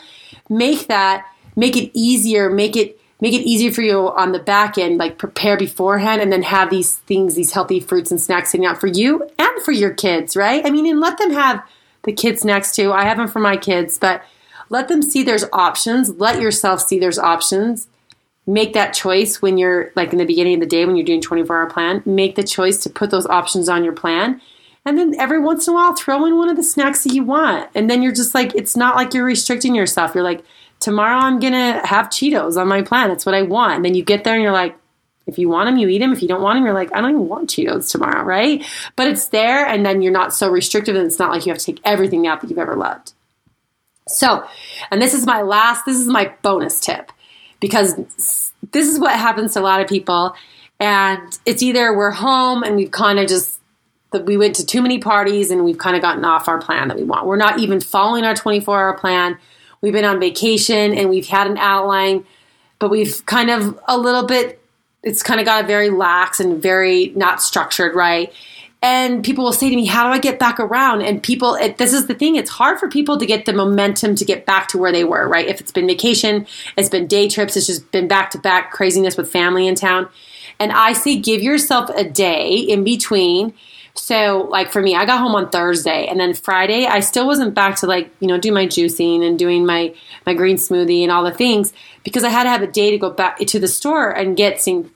make 0.48 0.86
that 0.88 1.26
make 1.56 1.76
it 1.76 1.90
easier 1.94 2.50
make 2.50 2.76
it 2.76 2.98
make 3.20 3.34
it 3.34 3.42
easier 3.42 3.70
for 3.70 3.82
you 3.82 4.08
on 4.10 4.32
the 4.32 4.38
back 4.38 4.76
end 4.78 4.98
like 4.98 5.18
prepare 5.18 5.56
beforehand 5.56 6.20
and 6.20 6.32
then 6.32 6.42
have 6.42 6.70
these 6.70 6.98
things 6.98 7.34
these 7.34 7.52
healthy 7.52 7.80
fruits 7.80 8.10
and 8.10 8.20
snacks 8.20 8.50
sitting 8.50 8.66
out 8.66 8.80
for 8.80 8.86
you 8.88 9.28
and 9.38 9.62
for 9.62 9.72
your 9.72 9.92
kids 9.92 10.36
right? 10.36 10.66
I 10.66 10.70
mean 10.70 10.86
and 10.86 11.00
let 11.00 11.18
them 11.18 11.32
have 11.32 11.62
the 12.04 12.12
kids 12.12 12.44
next 12.44 12.74
to 12.74 12.92
i 12.92 13.04
have 13.04 13.16
them 13.16 13.28
for 13.28 13.38
my 13.38 13.56
kids 13.56 13.98
but 13.98 14.22
let 14.72 14.88
them 14.88 15.02
see 15.02 15.22
there's 15.22 15.44
options. 15.52 16.08
Let 16.08 16.40
yourself 16.40 16.80
see 16.80 16.98
there's 16.98 17.18
options. 17.18 17.88
Make 18.46 18.72
that 18.72 18.94
choice 18.94 19.42
when 19.42 19.58
you're 19.58 19.92
like 19.94 20.12
in 20.12 20.18
the 20.18 20.24
beginning 20.24 20.54
of 20.54 20.60
the 20.60 20.66
day 20.66 20.86
when 20.86 20.96
you're 20.96 21.04
doing 21.04 21.20
24 21.20 21.54
hour 21.54 21.68
plan. 21.68 22.02
Make 22.06 22.36
the 22.36 22.42
choice 22.42 22.78
to 22.78 22.90
put 22.90 23.10
those 23.10 23.26
options 23.26 23.68
on 23.68 23.84
your 23.84 23.92
plan 23.92 24.40
and 24.84 24.98
then 24.98 25.14
every 25.18 25.38
once 25.38 25.66
in 25.66 25.74
a 25.74 25.76
while, 25.76 25.94
throw 25.94 26.24
in 26.26 26.36
one 26.36 26.48
of 26.48 26.56
the 26.56 26.62
snacks 26.62 27.04
that 27.04 27.12
you 27.12 27.24
want. 27.24 27.70
And 27.74 27.88
then 27.88 28.02
you're 28.02 28.12
just 28.12 28.34
like, 28.34 28.54
it's 28.54 28.76
not 28.76 28.96
like 28.96 29.14
you're 29.14 29.24
restricting 29.24 29.74
yourself. 29.74 30.14
You're 30.14 30.24
like, 30.24 30.44
tomorrow 30.80 31.18
I'm 31.18 31.38
to 31.38 31.80
have 31.84 32.08
Cheetos 32.08 32.60
on 32.60 32.68
my 32.68 32.82
plan. 32.82 33.10
It's 33.10 33.24
what 33.24 33.34
I 33.34 33.42
want. 33.42 33.76
And 33.76 33.84
then 33.84 33.94
you 33.94 34.02
get 34.02 34.24
there 34.24 34.34
and 34.34 34.42
you're 34.42 34.52
like, 34.52 34.76
if 35.26 35.38
you 35.38 35.48
want 35.48 35.68
them, 35.68 35.76
you 35.76 35.88
eat 35.88 35.98
them. 35.98 36.12
If 36.12 36.20
you 36.20 36.26
don't 36.28 36.42
want 36.42 36.56
them, 36.56 36.64
you're 36.64 36.74
like, 36.74 36.92
I 36.92 37.00
don't 37.00 37.10
even 37.10 37.28
want 37.28 37.48
Cheetos 37.48 37.90
tomorrow, 37.90 38.24
right? 38.24 38.64
But 38.96 39.06
it's 39.06 39.28
there, 39.28 39.64
and 39.64 39.86
then 39.86 40.02
you're 40.02 40.12
not 40.12 40.34
so 40.34 40.50
restrictive, 40.50 40.96
and 40.96 41.06
it's 41.06 41.20
not 41.20 41.30
like 41.30 41.46
you 41.46 41.52
have 41.52 41.60
to 41.60 41.64
take 41.64 41.80
everything 41.84 42.26
out 42.26 42.40
that 42.40 42.50
you've 42.50 42.58
ever 42.58 42.74
loved. 42.74 43.12
So, 44.08 44.44
and 44.90 45.00
this 45.00 45.14
is 45.14 45.24
my 45.24 45.42
last, 45.42 45.84
this 45.84 45.96
is 45.96 46.08
my 46.08 46.32
bonus 46.42 46.80
tip 46.80 47.12
because 47.60 47.94
this 48.72 48.88
is 48.88 48.98
what 48.98 49.12
happens 49.12 49.52
to 49.54 49.60
a 49.60 49.62
lot 49.62 49.80
of 49.80 49.86
people. 49.86 50.34
And 50.80 51.38
it's 51.46 51.62
either 51.62 51.96
we're 51.96 52.10
home 52.10 52.64
and 52.64 52.74
we've 52.74 52.90
kind 52.90 53.20
of 53.20 53.28
just 53.28 53.60
that 54.12 54.26
we 54.26 54.36
went 54.36 54.56
to 54.56 54.66
too 54.66 54.82
many 54.82 54.98
parties 54.98 55.50
and 55.50 55.64
we've 55.64 55.78
kind 55.78 55.96
of 55.96 56.02
gotten 56.02 56.24
off 56.24 56.48
our 56.48 56.60
plan 56.60 56.88
that 56.88 56.96
we 56.96 57.04
want. 57.04 57.26
We're 57.26 57.36
not 57.36 57.58
even 57.58 57.80
following 57.80 58.24
our 58.24 58.34
24 58.34 58.80
hour 58.80 58.98
plan. 58.98 59.38
We've 59.80 59.92
been 59.92 60.04
on 60.04 60.20
vacation 60.20 60.94
and 60.94 61.10
we've 61.10 61.26
had 61.26 61.46
an 61.46 61.58
outline, 61.58 62.24
but 62.78 62.90
we've 62.90 63.24
kind 63.26 63.50
of 63.50 63.78
a 63.88 63.98
little 63.98 64.24
bit, 64.24 64.62
it's 65.02 65.22
kind 65.22 65.40
of 65.40 65.46
got 65.46 65.64
a 65.64 65.66
very 65.66 65.90
lax 65.90 66.38
and 66.40 66.62
very 66.62 67.12
not 67.16 67.42
structured, 67.42 67.94
right? 67.94 68.32
And 68.84 69.24
people 69.24 69.44
will 69.44 69.52
say 69.52 69.70
to 69.70 69.76
me, 69.76 69.86
How 69.86 70.08
do 70.08 70.12
I 70.12 70.18
get 70.18 70.40
back 70.40 70.58
around? 70.58 71.02
And 71.02 71.22
people, 71.22 71.54
it, 71.54 71.78
this 71.78 71.92
is 71.92 72.08
the 72.08 72.14
thing, 72.14 72.34
it's 72.34 72.50
hard 72.50 72.80
for 72.80 72.88
people 72.88 73.16
to 73.16 73.24
get 73.24 73.46
the 73.46 73.52
momentum 73.52 74.16
to 74.16 74.24
get 74.24 74.44
back 74.44 74.66
to 74.68 74.78
where 74.78 74.90
they 74.90 75.04
were, 75.04 75.28
right? 75.28 75.46
If 75.46 75.60
it's 75.60 75.70
been 75.70 75.86
vacation, 75.86 76.46
it's 76.76 76.88
been 76.88 77.06
day 77.06 77.28
trips, 77.28 77.56
it's 77.56 77.68
just 77.68 77.90
been 77.92 78.08
back 78.08 78.30
to 78.32 78.38
back 78.38 78.72
craziness 78.72 79.16
with 79.16 79.30
family 79.30 79.68
in 79.68 79.76
town. 79.76 80.08
And 80.58 80.72
I 80.72 80.92
say, 80.92 81.16
give 81.16 81.42
yourself 81.42 81.90
a 81.90 82.04
day 82.04 82.56
in 82.56 82.82
between 82.82 83.54
so, 83.94 84.48
like 84.50 84.72
for 84.72 84.80
me, 84.80 84.94
I 84.94 85.04
got 85.04 85.20
home 85.20 85.34
on 85.34 85.50
Thursday, 85.50 86.06
and 86.06 86.18
then 86.18 86.32
Friday, 86.32 86.86
I 86.86 87.00
still 87.00 87.26
wasn't 87.26 87.54
back 87.54 87.76
to 87.76 87.86
like 87.86 88.10
you 88.20 88.26
know 88.26 88.38
do 88.38 88.50
my 88.50 88.66
juicing 88.66 89.26
and 89.26 89.38
doing 89.38 89.66
my 89.66 89.94
my 90.24 90.34
green 90.34 90.56
smoothie 90.56 91.02
and 91.02 91.12
all 91.12 91.24
the 91.24 91.30
things 91.30 91.72
because 92.02 92.24
I 92.24 92.30
had 92.30 92.44
to 92.44 92.50
have 92.50 92.62
a 92.62 92.66
day 92.66 92.90
to 92.90 92.98
go 92.98 93.10
back 93.10 93.38
to 93.38 93.58
the 93.58 93.68
store 93.68 94.10
and 94.10 94.36
get 94.36 94.60
some 94.60 94.90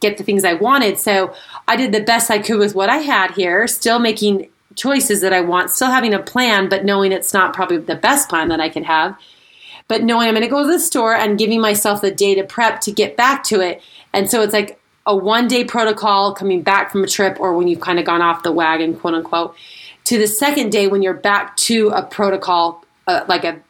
get 0.00 0.18
the 0.18 0.24
things 0.24 0.44
I 0.44 0.54
wanted. 0.54 0.98
So 0.98 1.34
I 1.66 1.76
did 1.76 1.92
the 1.92 2.00
best 2.00 2.30
I 2.30 2.38
could 2.38 2.58
with 2.58 2.74
what 2.74 2.90
I 2.90 2.98
had 2.98 3.30
here, 3.32 3.66
still 3.66 3.98
making 3.98 4.50
choices 4.76 5.20
that 5.22 5.32
I 5.32 5.40
want, 5.40 5.70
still 5.70 5.90
having 5.90 6.12
a 6.12 6.18
plan, 6.18 6.68
but 6.68 6.84
knowing 6.84 7.12
it's 7.12 7.32
not 7.32 7.54
probably 7.54 7.78
the 7.78 7.94
best 7.94 8.28
plan 8.28 8.48
that 8.48 8.60
I 8.60 8.68
can 8.68 8.84
have. 8.84 9.16
But 9.88 10.02
knowing 10.02 10.28
I'm 10.28 10.34
going 10.34 10.42
to 10.42 10.48
go 10.48 10.62
to 10.62 10.72
the 10.72 10.78
store 10.78 11.14
and 11.14 11.38
giving 11.38 11.60
myself 11.60 12.00
the 12.00 12.10
day 12.10 12.34
to 12.34 12.44
prep 12.44 12.80
to 12.82 12.92
get 12.92 13.16
back 13.16 13.44
to 13.44 13.60
it. 13.60 13.82
And 14.12 14.30
so 14.30 14.42
it's 14.42 14.52
like 14.52 14.80
a 15.06 15.16
one 15.16 15.48
day 15.48 15.64
protocol 15.64 16.34
coming 16.34 16.62
back 16.62 16.90
from 16.90 17.04
a 17.04 17.06
trip 17.06 17.38
or 17.38 17.54
when 17.54 17.68
you've 17.68 17.80
kind 17.80 17.98
of 17.98 18.04
gone 18.04 18.22
off 18.22 18.42
the 18.42 18.52
wagon, 18.52 18.96
quote 18.96 19.14
unquote, 19.14 19.56
to 20.04 20.18
the 20.18 20.26
second 20.26 20.70
day 20.70 20.86
when 20.86 21.02
you're 21.02 21.14
back 21.14 21.56
to 21.56 21.88
a 21.88 22.02
protocol, 22.02 22.84
uh, 23.06 23.24
like 23.28 23.44
a 23.44 23.60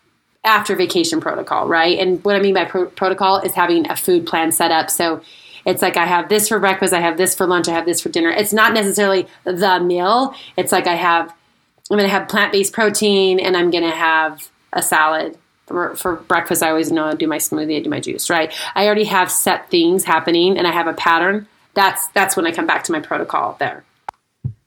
after 0.45 0.77
vacation 0.77 1.21
protocol, 1.21 1.67
right? 1.67 1.99
And 1.99 2.23
what 2.25 2.37
I 2.37 2.41
mean 2.41 2.55
by 2.55 2.67
pro- 2.67 2.87
protocol 2.87 3.39
is 3.39 3.53
having 3.53 3.89
a 3.91 3.97
food 3.97 4.27
plan 4.27 4.53
set 4.53 4.71
up. 4.71 4.91
So 4.91 5.23
it's 5.65 5.81
like 5.81 5.97
I 5.97 6.05
have 6.05 6.29
this 6.29 6.49
for 6.49 6.59
breakfast, 6.59 6.93
I 6.93 7.01
have 7.01 7.17
this 7.17 7.35
for 7.35 7.47
lunch, 7.47 7.67
I 7.69 7.73
have 7.73 7.87
this 7.87 8.03
for 8.03 8.11
dinner. 8.11 8.31
It's 8.31 8.53
not 8.53 8.75
necessarily 8.75 9.27
the 9.45 9.81
meal. 9.81 10.35
It's 10.57 10.71
like 10.71 10.87
I 10.87 10.95
have 10.95 11.35
I'm 11.91 11.99
going 11.99 12.09
to 12.09 12.13
have 12.13 12.29
plant 12.29 12.53
based 12.53 12.73
protein 12.73 13.39
and 13.39 13.57
I'm 13.57 13.71
going 13.71 13.85
to 13.85 13.91
have 13.91 14.49
a 14.73 14.83
salad. 14.83 15.39
For, 15.67 15.95
for 15.95 16.17
breakfast, 16.17 16.63
I 16.63 16.69
always 16.69 16.93
know 16.93 17.07
I 17.07 17.15
do 17.15 17.27
my 17.27 17.39
smoothie, 17.39 17.79
I 17.79 17.83
do 17.83 17.89
my 17.89 18.01
juice, 18.01 18.29
right? 18.29 18.53
I 18.75 18.85
already 18.85 19.05
have 19.05 19.31
set 19.31 19.71
things 19.71 20.05
happening 20.05 20.59
and 20.59 20.67
I 20.67 20.73
have 20.73 20.87
a 20.87 20.93
pattern. 20.93 21.47
That's 21.73 22.07
that's 22.09 22.37
when 22.37 22.47
I 22.47 22.53
come 22.53 22.67
back 22.67 22.85
to 22.85 22.93
my 22.93 23.01
protocol 23.01 23.57
there. 23.59 23.85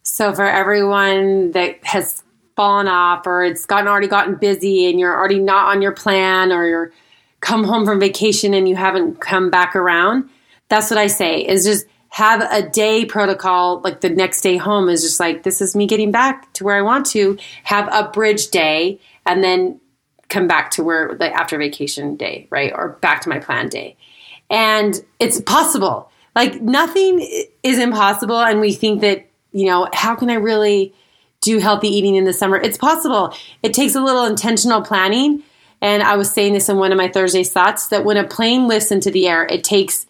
So 0.02 0.34
for 0.34 0.46
everyone 0.46 1.52
that 1.52 1.84
has 1.84 2.24
fallen 2.56 2.88
off 2.88 3.28
or 3.28 3.44
it's 3.44 3.66
gotten 3.66 3.88
already 3.88 4.08
gotten 4.08 4.36
busy 4.36 4.90
and 4.90 5.00
you're 5.00 5.16
already 5.16 5.40
not 5.40 5.76
on 5.76 5.82
your 5.82 5.92
plan 5.92 6.52
or 6.52 6.68
you're 6.68 6.92
come 7.40 7.64
home 7.64 7.86
from 7.86 8.00
vacation 8.00 8.54
and 8.54 8.68
you 8.68 8.76
haven't 8.76 9.20
come 9.22 9.52
back 9.52 9.76
around, 9.76 10.30
that's 10.70 10.90
what 10.90 10.98
I 10.98 11.08
say 11.08 11.42
is 11.42 11.66
just 11.66 11.86
have 12.10 12.42
a 12.52 12.68
day 12.68 13.06
protocol 13.06 13.82
like 13.82 14.02
the 14.02 14.10
next 14.10 14.42
day 14.42 14.58
home 14.58 14.90
is 14.90 15.04
just 15.04 15.20
like 15.20 15.44
this 15.44 15.62
is 15.62 15.76
me 15.76 15.86
getting 15.86 16.12
back 16.12 16.52
to 16.54 16.64
where 16.64 16.76
I 16.76 16.82
want 16.82 17.06
to 17.08 17.38
have 17.64 17.88
a 17.94 18.10
bridge 18.10 18.48
day 18.48 19.00
and 19.26 19.44
then 19.44 19.80
come 20.30 20.48
back 20.48 20.72
to 20.72 20.84
where 20.84 21.16
the 21.16 21.32
after 21.32 21.58
vacation 21.58 22.16
day, 22.16 22.48
right? 22.50 22.72
Or 22.74 22.90
back 23.02 23.22
to 23.22 23.30
my 23.30 23.40
plan 23.40 23.70
day. 23.70 23.98
And 24.50 24.96
it's 25.20 25.42
possible. 25.42 26.12
Like 26.36 26.62
nothing 26.62 27.46
is 27.64 27.80
impossible 27.80 28.40
and 28.40 28.60
we 28.60 28.74
think 28.74 29.02
that, 29.02 29.28
you 29.52 29.66
know, 29.66 29.90
how 29.94 30.16
can 30.16 30.30
I 30.30 30.36
really 30.36 30.94
do 31.42 31.60
healthy 31.60 31.88
eating 31.88 32.16
in 32.16 32.26
the 32.26 32.34
summer? 32.34 32.58
It's 32.58 32.78
possible. 32.78 33.34
It 33.64 33.74
takes 33.74 33.96
a 33.96 34.02
little 34.02 34.26
intentional 34.26 34.82
planning. 34.82 35.44
And 35.82 36.02
I 36.02 36.18
was 36.18 36.32
saying 36.32 36.54
this 36.54 36.70
in 36.70 36.78
one 36.78 36.92
of 36.92 36.98
my 36.98 37.08
Thursday 37.08 37.44
thoughts 37.44 37.88
that 37.88 38.04
when 38.04 38.18
a 38.18 38.28
plane 38.28 38.68
lifts 38.68 38.92
into 38.92 39.12
the 39.12 39.28
air, 39.28 39.46
it 39.46 39.64
takes 39.64 40.06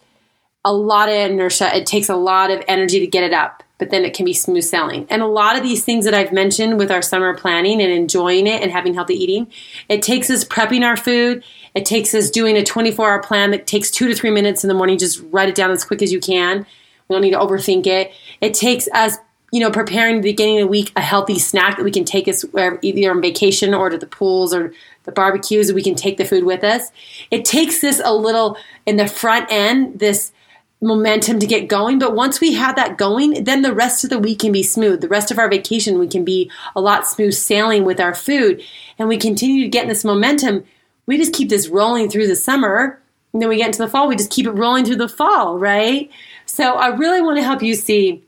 a 0.64 0.72
lot 0.72 1.08
of 1.08 1.14
inertia. 1.14 1.76
It 1.76 1.86
takes 1.86 2.08
a 2.08 2.16
lot 2.16 2.50
of 2.50 2.62
energy 2.68 3.00
to 3.00 3.06
get 3.06 3.24
it 3.24 3.32
up, 3.32 3.62
but 3.78 3.90
then 3.90 4.04
it 4.04 4.14
can 4.14 4.24
be 4.24 4.32
smooth 4.32 4.64
sailing. 4.64 5.06
And 5.08 5.22
a 5.22 5.26
lot 5.26 5.56
of 5.56 5.62
these 5.62 5.84
things 5.84 6.04
that 6.04 6.14
I've 6.14 6.32
mentioned 6.32 6.78
with 6.78 6.90
our 6.90 7.02
summer 7.02 7.34
planning 7.36 7.80
and 7.80 7.90
enjoying 7.90 8.46
it 8.46 8.60
and 8.62 8.72
having 8.72 8.94
healthy 8.94 9.14
eating, 9.14 9.50
it 9.88 10.02
takes 10.02 10.28
us 10.30 10.44
prepping 10.44 10.84
our 10.84 10.96
food. 10.96 11.44
It 11.74 11.84
takes 11.84 12.14
us 12.14 12.30
doing 12.30 12.56
a 12.56 12.64
24 12.64 13.08
hour 13.08 13.22
plan 13.22 13.52
that 13.52 13.66
takes 13.66 13.90
two 13.90 14.08
to 14.08 14.14
three 14.14 14.30
minutes 14.30 14.64
in 14.64 14.68
the 14.68 14.74
morning. 14.74 14.98
Just 14.98 15.22
write 15.30 15.48
it 15.48 15.54
down 15.54 15.70
as 15.70 15.84
quick 15.84 16.02
as 16.02 16.12
you 16.12 16.20
can. 16.20 16.66
We 17.08 17.14
don't 17.14 17.22
need 17.22 17.30
to 17.30 17.38
overthink 17.38 17.86
it. 17.86 18.12
It 18.40 18.54
takes 18.54 18.88
us 18.92 19.16
you 19.50 19.60
know, 19.60 19.70
preparing 19.70 20.16
the 20.16 20.22
beginning 20.22 20.58
of 20.58 20.64
the 20.64 20.70
week 20.70 20.92
a 20.94 21.00
healthy 21.00 21.38
snack 21.38 21.78
that 21.78 21.84
we 21.84 21.90
can 21.90 22.04
take 22.04 22.28
us 22.28 22.42
wherever, 22.42 22.78
either 22.82 23.10
on 23.10 23.22
vacation 23.22 23.72
or 23.72 23.88
to 23.88 23.96
the 23.96 24.06
pools 24.06 24.52
or 24.52 24.74
the 25.04 25.12
barbecues, 25.12 25.72
we 25.72 25.82
can 25.82 25.94
take 25.94 26.18
the 26.18 26.24
food 26.24 26.44
with 26.44 26.62
us. 26.62 26.90
It 27.30 27.46
takes 27.46 27.80
this 27.80 28.02
a 28.04 28.14
little 28.14 28.58
in 28.84 28.96
the 28.96 29.08
front 29.08 29.46
end, 29.50 30.00
this 30.00 30.32
momentum 30.80 31.38
to 31.40 31.46
get 31.46 31.68
going. 31.68 31.98
But 31.98 32.14
once 32.14 32.40
we 32.40 32.54
have 32.54 32.76
that 32.76 32.98
going, 32.98 33.44
then 33.44 33.62
the 33.62 33.74
rest 33.74 34.04
of 34.04 34.10
the 34.10 34.18
week 34.18 34.40
can 34.40 34.52
be 34.52 34.62
smooth. 34.62 35.00
The 35.00 35.08
rest 35.08 35.30
of 35.30 35.38
our 35.38 35.48
vacation, 35.48 35.98
we 35.98 36.08
can 36.08 36.24
be 36.24 36.50
a 36.76 36.80
lot 36.80 37.06
smooth 37.06 37.34
sailing 37.34 37.84
with 37.84 38.00
our 38.00 38.14
food. 38.14 38.62
And 38.98 39.08
we 39.08 39.16
continue 39.16 39.64
to 39.64 39.68
get 39.68 39.88
this 39.88 40.04
momentum. 40.04 40.64
We 41.06 41.16
just 41.16 41.32
keep 41.32 41.48
this 41.48 41.68
rolling 41.68 42.10
through 42.10 42.28
the 42.28 42.36
summer. 42.36 43.00
And 43.32 43.42
then 43.42 43.48
we 43.48 43.56
get 43.56 43.66
into 43.66 43.82
the 43.82 43.88
fall, 43.88 44.08
we 44.08 44.16
just 44.16 44.30
keep 44.30 44.46
it 44.46 44.52
rolling 44.52 44.84
through 44.84 44.96
the 44.96 45.08
fall, 45.08 45.58
right? 45.58 46.10
So 46.46 46.74
I 46.74 46.88
really 46.88 47.20
want 47.20 47.36
to 47.36 47.42
help 47.42 47.62
you 47.62 47.74
see 47.74 48.24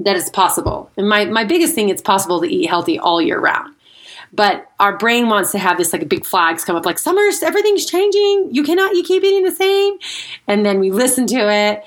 that 0.00 0.16
it's 0.16 0.30
possible. 0.30 0.90
And 0.96 1.08
my, 1.08 1.24
my 1.26 1.44
biggest 1.44 1.74
thing, 1.74 1.88
it's 1.88 2.02
possible 2.02 2.40
to 2.40 2.46
eat 2.46 2.66
healthy 2.66 2.98
all 2.98 3.22
year 3.22 3.38
round. 3.38 3.74
But 4.32 4.70
our 4.78 4.96
brain 4.96 5.28
wants 5.28 5.52
to 5.52 5.58
have 5.58 5.78
this 5.78 5.92
like 5.92 6.08
big 6.08 6.24
flags 6.24 6.64
come 6.64 6.76
up 6.76 6.86
like 6.86 6.98
summers, 6.98 7.42
everything's 7.42 7.86
changing. 7.86 8.48
You 8.52 8.62
cannot, 8.62 8.94
you 8.94 9.02
keep 9.02 9.24
eating 9.24 9.44
the 9.44 9.54
same. 9.54 9.98
And 10.46 10.64
then 10.64 10.80
we 10.80 10.90
listen 10.90 11.26
to 11.28 11.50
it. 11.50 11.84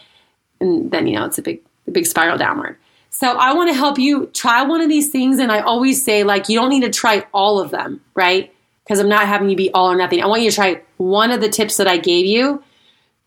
And 0.60 0.92
then, 0.92 1.08
you 1.08 1.16
know, 1.16 1.26
it's 1.26 1.38
a 1.38 1.42
big, 1.42 1.62
a 1.88 1.92
big 1.92 2.06
spiral 2.06 2.38
downward. 2.38 2.78
So 3.10 3.38
I 3.38 3.54
want 3.54 3.70
to 3.70 3.76
help 3.76 4.00
you 4.00 4.28
try 4.28 4.64
one 4.64 4.82
of 4.82 4.90
these 4.90 5.10
things. 5.10 5.40
And 5.40 5.52
I 5.52 5.60
always 5.60 6.04
say, 6.04 6.24
like, 6.24 6.50
you 6.50 6.58
don't 6.58 6.70
need 6.70 6.82
to 6.82 6.90
try 6.90 7.26
all 7.34 7.60
of 7.60 7.70
them, 7.70 8.02
right? 8.16 8.54
Because 8.84 9.00
I'm 9.00 9.10
not 9.10 9.28
having 9.28 9.50
you 9.50 9.56
be 9.56 9.72
all 9.72 9.92
or 9.92 9.96
nothing. 9.96 10.24
I 10.24 10.28
want 10.28 10.42
you 10.42 10.50
to 10.50 10.56
try 10.56 10.82
one 10.98 11.32
of 11.32 11.42
the 11.42 11.50
tips 11.50 11.78
that 11.78 11.88
I 11.88 11.98
gave 11.98 12.26
you. 12.26 12.64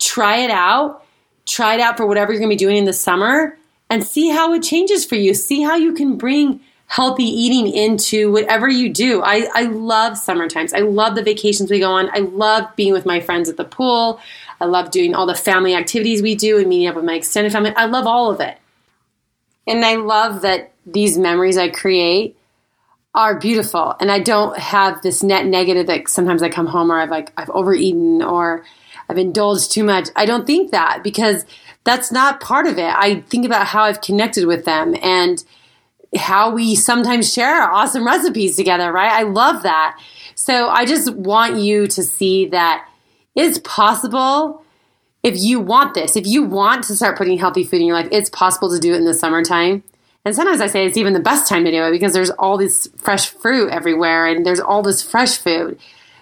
Try 0.00 0.38
it 0.38 0.50
out. 0.50 1.04
Try 1.46 1.74
it 1.74 1.80
out 1.80 1.96
for 1.96 2.06
whatever 2.06 2.32
you're 2.32 2.40
going 2.40 2.50
to 2.50 2.56
be 2.56 2.58
doing 2.58 2.76
in 2.76 2.84
the 2.86 2.92
summer 2.92 3.58
and 3.90 4.02
see 4.02 4.30
how 4.30 4.52
it 4.54 4.62
changes 4.62 5.04
for 5.04 5.14
you. 5.14 5.34
See 5.34 5.62
how 5.62 5.76
you 5.76 5.92
can 5.92 6.16
bring 6.16 6.60
healthy 6.94 7.24
eating 7.24 7.66
into 7.66 8.30
whatever 8.30 8.68
you 8.68 8.88
do. 8.88 9.20
I, 9.20 9.48
I 9.52 9.62
love 9.64 10.16
summer 10.16 10.48
times. 10.48 10.72
I 10.72 10.78
love 10.78 11.16
the 11.16 11.24
vacations 11.24 11.68
we 11.68 11.80
go 11.80 11.90
on. 11.90 12.08
I 12.12 12.20
love 12.20 12.68
being 12.76 12.92
with 12.92 13.04
my 13.04 13.18
friends 13.18 13.48
at 13.48 13.56
the 13.56 13.64
pool. 13.64 14.20
I 14.60 14.66
love 14.66 14.92
doing 14.92 15.12
all 15.12 15.26
the 15.26 15.34
family 15.34 15.74
activities 15.74 16.22
we 16.22 16.36
do 16.36 16.56
and 16.56 16.68
meeting 16.68 16.86
up 16.86 16.94
with 16.94 17.04
my 17.04 17.14
extended 17.14 17.50
family. 17.50 17.74
I 17.74 17.86
love 17.86 18.06
all 18.06 18.30
of 18.30 18.38
it. 18.40 18.58
And 19.66 19.84
I 19.84 19.96
love 19.96 20.42
that 20.42 20.72
these 20.86 21.18
memories 21.18 21.58
I 21.58 21.68
create 21.68 22.36
are 23.12 23.40
beautiful. 23.40 23.96
And 23.98 24.08
I 24.08 24.20
don't 24.20 24.56
have 24.56 25.02
this 25.02 25.24
net 25.24 25.46
negative 25.46 25.88
that 25.88 26.08
sometimes 26.08 26.44
I 26.44 26.48
come 26.48 26.68
home 26.68 26.92
or 26.92 27.00
I've 27.00 27.10
like 27.10 27.32
I've 27.36 27.50
overeaten 27.50 28.22
or 28.22 28.64
I've 29.08 29.18
indulged 29.18 29.72
too 29.72 29.82
much. 29.82 30.10
I 30.14 30.26
don't 30.26 30.46
think 30.46 30.70
that 30.70 31.02
because 31.02 31.44
that's 31.82 32.12
not 32.12 32.40
part 32.40 32.68
of 32.68 32.78
it. 32.78 32.94
I 32.96 33.22
think 33.22 33.44
about 33.44 33.66
how 33.66 33.82
I've 33.82 34.00
connected 34.00 34.46
with 34.46 34.64
them 34.64 34.94
and 35.02 35.42
how 36.16 36.50
we 36.50 36.74
sometimes 36.74 37.32
share 37.32 37.62
awesome 37.62 38.06
recipes 38.06 38.56
together, 38.56 38.92
right? 38.92 39.12
I 39.12 39.22
love 39.22 39.62
that. 39.62 39.98
So 40.34 40.68
I 40.68 40.84
just 40.84 41.14
want 41.14 41.56
you 41.56 41.86
to 41.86 42.02
see 42.02 42.46
that 42.48 42.88
it's 43.34 43.58
possible 43.58 44.62
if 45.22 45.38
you 45.38 45.58
want 45.58 45.94
this, 45.94 46.16
if 46.16 46.26
you 46.26 46.42
want 46.42 46.84
to 46.84 46.96
start 46.96 47.16
putting 47.16 47.38
healthy 47.38 47.64
food 47.64 47.80
in 47.80 47.86
your 47.86 47.96
life, 47.96 48.08
it's 48.12 48.28
possible 48.28 48.70
to 48.70 48.78
do 48.78 48.92
it 48.92 48.98
in 48.98 49.06
the 49.06 49.14
summertime. 49.14 49.82
And 50.24 50.34
sometimes 50.34 50.60
I 50.60 50.66
say 50.66 50.86
it's 50.86 50.96
even 50.96 51.14
the 51.14 51.20
best 51.20 51.48
time 51.48 51.64
to 51.64 51.70
do 51.70 51.82
it 51.84 51.90
because 51.90 52.12
there's 52.12 52.30
all 52.30 52.58
this 52.58 52.88
fresh 52.96 53.30
fruit 53.30 53.70
everywhere 53.70 54.26
and 54.26 54.44
there's 54.44 54.60
all 54.60 54.82
this 54.82 55.02
fresh 55.02 55.38
food. 55.38 55.78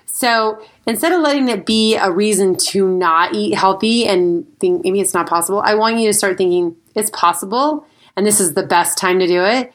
So 0.07 0.63
instead 0.87 1.13
of 1.13 1.21
letting 1.21 1.49
it 1.49 1.67
be 1.67 1.97
a 1.97 2.11
reason 2.11 2.57
to 2.57 2.87
not 2.87 3.35
eat 3.35 3.55
healthy 3.55 4.07
and 4.07 4.47
think 4.59 4.85
maybe 4.85 5.01
it's 5.01 5.15
not 5.15 5.29
possible, 5.29 5.63
I 5.65 5.75
want 5.75 5.99
you 5.99 6.07
to 6.07 6.15
start 6.15 6.37
thinking 6.37 6.77
it's 6.95 7.11
possible 7.11 7.87
and 8.17 8.27
this 8.27 8.41
is 8.41 8.55
the 8.55 8.63
best 8.63 8.99
time 8.99 9.19
to 9.19 9.27
do 9.27 9.43
it 9.45 9.73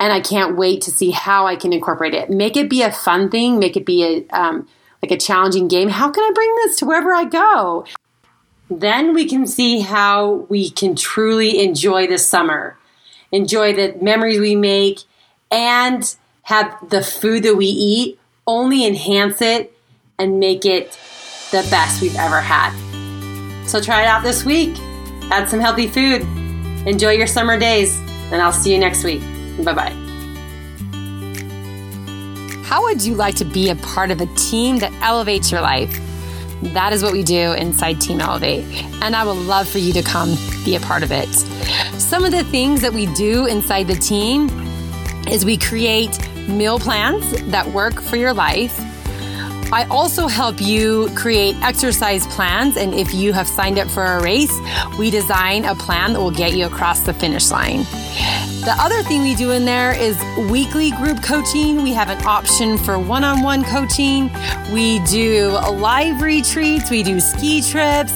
and 0.00 0.12
I 0.12 0.20
can't 0.20 0.56
wait 0.56 0.82
to 0.82 0.90
see 0.90 1.10
how 1.10 1.46
I 1.46 1.56
can 1.56 1.72
incorporate 1.72 2.14
it. 2.14 2.30
Make 2.30 2.56
it 2.56 2.70
be 2.70 2.82
a 2.82 2.92
fun 2.92 3.30
thing. 3.30 3.58
Make 3.58 3.76
it 3.76 3.84
be 3.84 4.26
a 4.30 4.36
um, 4.36 4.68
like 5.02 5.10
a 5.10 5.16
challenging 5.16 5.68
game. 5.68 5.88
How 5.88 6.10
can 6.10 6.24
I 6.24 6.32
bring 6.34 6.54
this 6.56 6.76
to 6.78 6.86
wherever 6.86 7.14
I 7.14 7.24
go? 7.24 7.84
Then 8.70 9.14
we 9.14 9.26
can 9.26 9.46
see 9.46 9.80
how 9.80 10.46
we 10.48 10.70
can 10.70 10.94
truly 10.94 11.62
enjoy 11.62 12.06
the 12.06 12.18
summer, 12.18 12.76
enjoy 13.32 13.74
the 13.74 13.96
memories 14.02 14.38
we 14.38 14.56
make, 14.56 15.00
and 15.50 16.14
have 16.42 16.76
the 16.88 17.02
food 17.02 17.44
that 17.44 17.56
we 17.56 17.66
eat 17.66 18.18
only 18.46 18.86
enhance 18.86 19.40
it 19.40 19.72
and 20.18 20.40
make 20.40 20.66
it 20.66 20.92
the 21.50 21.66
best 21.70 22.02
we've 22.02 22.16
ever 22.16 22.40
had. 22.40 22.72
So 23.66 23.80
try 23.80 24.02
it 24.02 24.06
out 24.06 24.22
this 24.22 24.44
week. 24.44 24.76
Add 25.30 25.48
some 25.48 25.60
healthy 25.60 25.86
food. 25.86 26.22
Enjoy 26.86 27.12
your 27.12 27.26
summer 27.26 27.58
days, 27.58 27.98
and 28.32 28.40
I'll 28.40 28.52
see 28.52 28.72
you 28.72 28.78
next 28.78 29.04
week. 29.04 29.22
Bye 29.64 29.72
bye. 29.74 29.94
How 32.64 32.82
would 32.82 33.02
you 33.02 33.14
like 33.14 33.34
to 33.36 33.44
be 33.44 33.70
a 33.70 33.76
part 33.76 34.10
of 34.10 34.20
a 34.20 34.26
team 34.34 34.78
that 34.78 34.92
elevates 35.00 35.50
your 35.50 35.62
life? 35.62 35.90
That 36.74 36.92
is 36.92 37.02
what 37.02 37.12
we 37.12 37.22
do 37.22 37.52
inside 37.52 38.00
Team 38.00 38.20
Elevate, 38.20 38.64
and 39.00 39.14
I 39.14 39.24
would 39.24 39.38
love 39.38 39.68
for 39.68 39.78
you 39.78 39.92
to 39.92 40.02
come 40.02 40.36
be 40.64 40.74
a 40.74 40.80
part 40.80 41.02
of 41.02 41.12
it. 41.12 41.28
Some 41.98 42.24
of 42.24 42.32
the 42.32 42.44
things 42.44 42.82
that 42.82 42.92
we 42.92 43.06
do 43.14 43.46
inside 43.46 43.86
the 43.86 43.94
team 43.94 44.48
is 45.28 45.44
we 45.44 45.56
create 45.56 46.18
meal 46.48 46.78
plans 46.78 47.42
that 47.50 47.66
work 47.68 48.00
for 48.00 48.16
your 48.16 48.34
life. 48.34 48.76
I 49.72 49.86
also 49.90 50.26
help 50.26 50.60
you 50.60 51.10
create 51.14 51.54
exercise 51.62 52.26
plans, 52.26 52.76
and 52.76 52.92
if 52.92 53.14
you 53.14 53.32
have 53.34 53.46
signed 53.46 53.78
up 53.78 53.88
for 53.88 54.02
a 54.02 54.22
race, 54.22 54.52
we 54.98 55.10
design 55.10 55.64
a 55.64 55.74
plan 55.74 56.14
that 56.14 56.20
will 56.20 56.30
get 56.30 56.54
you 56.54 56.66
across 56.66 57.00
the 57.00 57.14
finish 57.14 57.50
line. 57.50 57.86
The 58.68 58.74
other 58.74 59.02
thing 59.02 59.22
we 59.22 59.34
do 59.34 59.52
in 59.52 59.64
there 59.64 59.98
is 59.98 60.22
weekly 60.50 60.90
group 60.90 61.22
coaching. 61.22 61.82
We 61.82 61.94
have 61.94 62.10
an 62.10 62.22
option 62.26 62.76
for 62.76 62.98
one 62.98 63.24
on 63.24 63.42
one 63.42 63.64
coaching. 63.64 64.30
We 64.74 64.98
do 65.06 65.52
live 65.52 66.20
retreats. 66.20 66.90
We 66.90 67.02
do 67.02 67.18
ski 67.18 67.62
trips. 67.62 68.12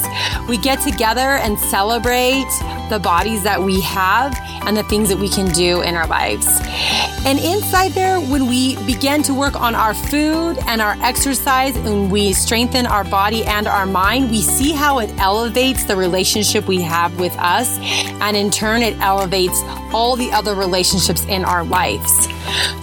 We 0.51 0.59
get 0.59 0.83
together 0.83 1.21
and 1.41 1.59
celebrate 1.59 2.45
the 2.91 3.01
bodies 3.03 3.43
that 3.45 3.62
we 3.62 3.81
have 3.81 4.38
and 4.67 4.77
the 4.77 4.83
things 4.83 5.09
that 5.09 5.17
we 5.17 5.31
can 5.31 5.51
do 5.53 5.81
in 5.81 5.95
our 5.95 6.07
lives. 6.07 6.47
And 7.25 7.38
inside 7.38 7.93
there, 7.93 8.21
when 8.21 8.47
we 8.47 8.77
begin 8.85 9.23
to 9.23 9.35
work 9.35 9.59
on 9.59 9.75
our 9.75 9.95
food 9.95 10.59
and 10.67 10.83
our 10.83 10.97
exercise 11.03 11.75
and 11.77 12.12
we 12.12 12.35
strengthen 12.35 12.85
our 12.85 13.05
body 13.05 13.45
and 13.45 13.67
our 13.67 13.87
mind, 13.87 14.31
we 14.31 14.43
see 14.43 14.73
how 14.73 14.99
it 14.99 15.09
elevates 15.19 15.85
the 15.85 15.97
relationship 15.97 16.67
we 16.69 16.83
have 16.83 17.19
with 17.19 17.35
us. 17.38 17.79
And 18.21 18.37
in 18.37 18.51
turn, 18.51 18.83
it 18.83 18.99
elevates 18.99 19.59
all 19.95 20.17
the 20.17 20.31
other 20.42 20.55
relationships 20.55 21.24
in 21.26 21.44
our 21.44 21.64
lives. 21.64 22.28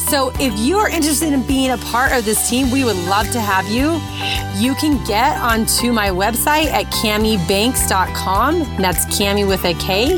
So 0.09 0.31
if 0.39 0.57
you 0.57 0.77
are 0.77 0.89
interested 0.89 1.33
in 1.33 1.43
being 1.43 1.71
a 1.71 1.77
part 1.77 2.13
of 2.13 2.25
this 2.25 2.49
team, 2.49 2.71
we 2.71 2.83
would 2.83 2.95
love 3.07 3.29
to 3.31 3.39
have 3.39 3.67
you. 3.67 3.99
You 4.59 4.73
can 4.75 5.03
get 5.05 5.37
onto 5.37 5.91
my 5.91 6.09
website 6.09 6.67
at 6.67 6.85
kamibanks.com. 6.85 8.77
That's 8.77 9.17
Kami 9.17 9.45
with 9.45 9.63
a 9.65 9.73
K. 9.75 10.15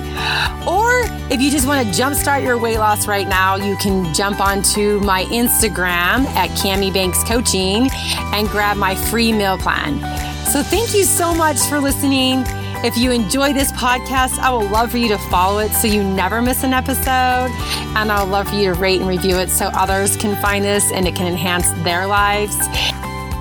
Or 0.68 1.02
if 1.32 1.42
you 1.42 1.52
just 1.52 1.68
want 1.68 1.86
to 1.86 2.02
jumpstart 2.02 2.44
your 2.44 2.58
weight 2.58 2.78
loss 2.78 3.08
right 3.08 3.28
now, 3.28 3.56
you 3.56 3.76
can 3.78 4.14
jump 4.14 4.40
onto 4.40 5.00
my 5.00 5.26
Instagram 5.26 6.26
at 6.36 6.56
Kami 6.62 6.92
Banks 6.92 7.24
Coaching 7.24 7.90
and 8.34 8.48
grab 8.50 8.78
my 8.78 8.96
free 8.96 9.34
meal 9.34 9.58
plan. 9.58 10.00
So 10.46 10.62
thank 10.62 10.94
you 10.94 11.04
so 11.04 11.34
much 11.34 11.60
for 11.62 11.80
listening. 11.80 12.44
If 12.84 12.98
you 12.98 13.12
enjoy 13.12 13.54
this 13.54 13.72
podcast, 13.74 14.40
I 14.40 14.52
would 14.52 14.72
love 14.72 14.90
for 14.90 14.98
you 14.98 15.08
to 15.10 15.18
follow 15.30 15.60
it 15.60 15.72
so 15.72 15.88
you 15.88 16.04
never 16.04 16.42
miss 16.42 16.64
an 16.64 16.74
episode. 16.74 17.52
And 17.96 18.12
I 18.12 18.24
would 18.24 18.32
love 18.32 18.48
for 18.48 18.56
you 18.56 18.74
to 18.74 18.80
rate 18.80 19.00
and 19.00 19.08
review 19.08 19.38
it 19.38 19.52
so 19.52 19.68
others 19.74 20.18
can 20.18 20.36
find 20.42 20.66
this 20.66 20.92
and 20.92 21.08
it 21.08 21.16
can 21.16 21.28
enhance 21.28 21.70
their 21.84 22.08
lives. 22.08 22.58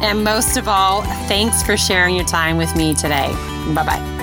And 0.03 0.25
most 0.25 0.59
of 0.59 0.69
all, 0.69 1.03
thanks 1.27 1.63
for 1.63 1.79
sharing 1.79 2.17
your 2.17 2.27
time 2.27 2.59
with 2.59 2.77
me 2.77 2.95
today. 2.95 3.29
Bye 3.75 3.87
bye. 3.87 4.20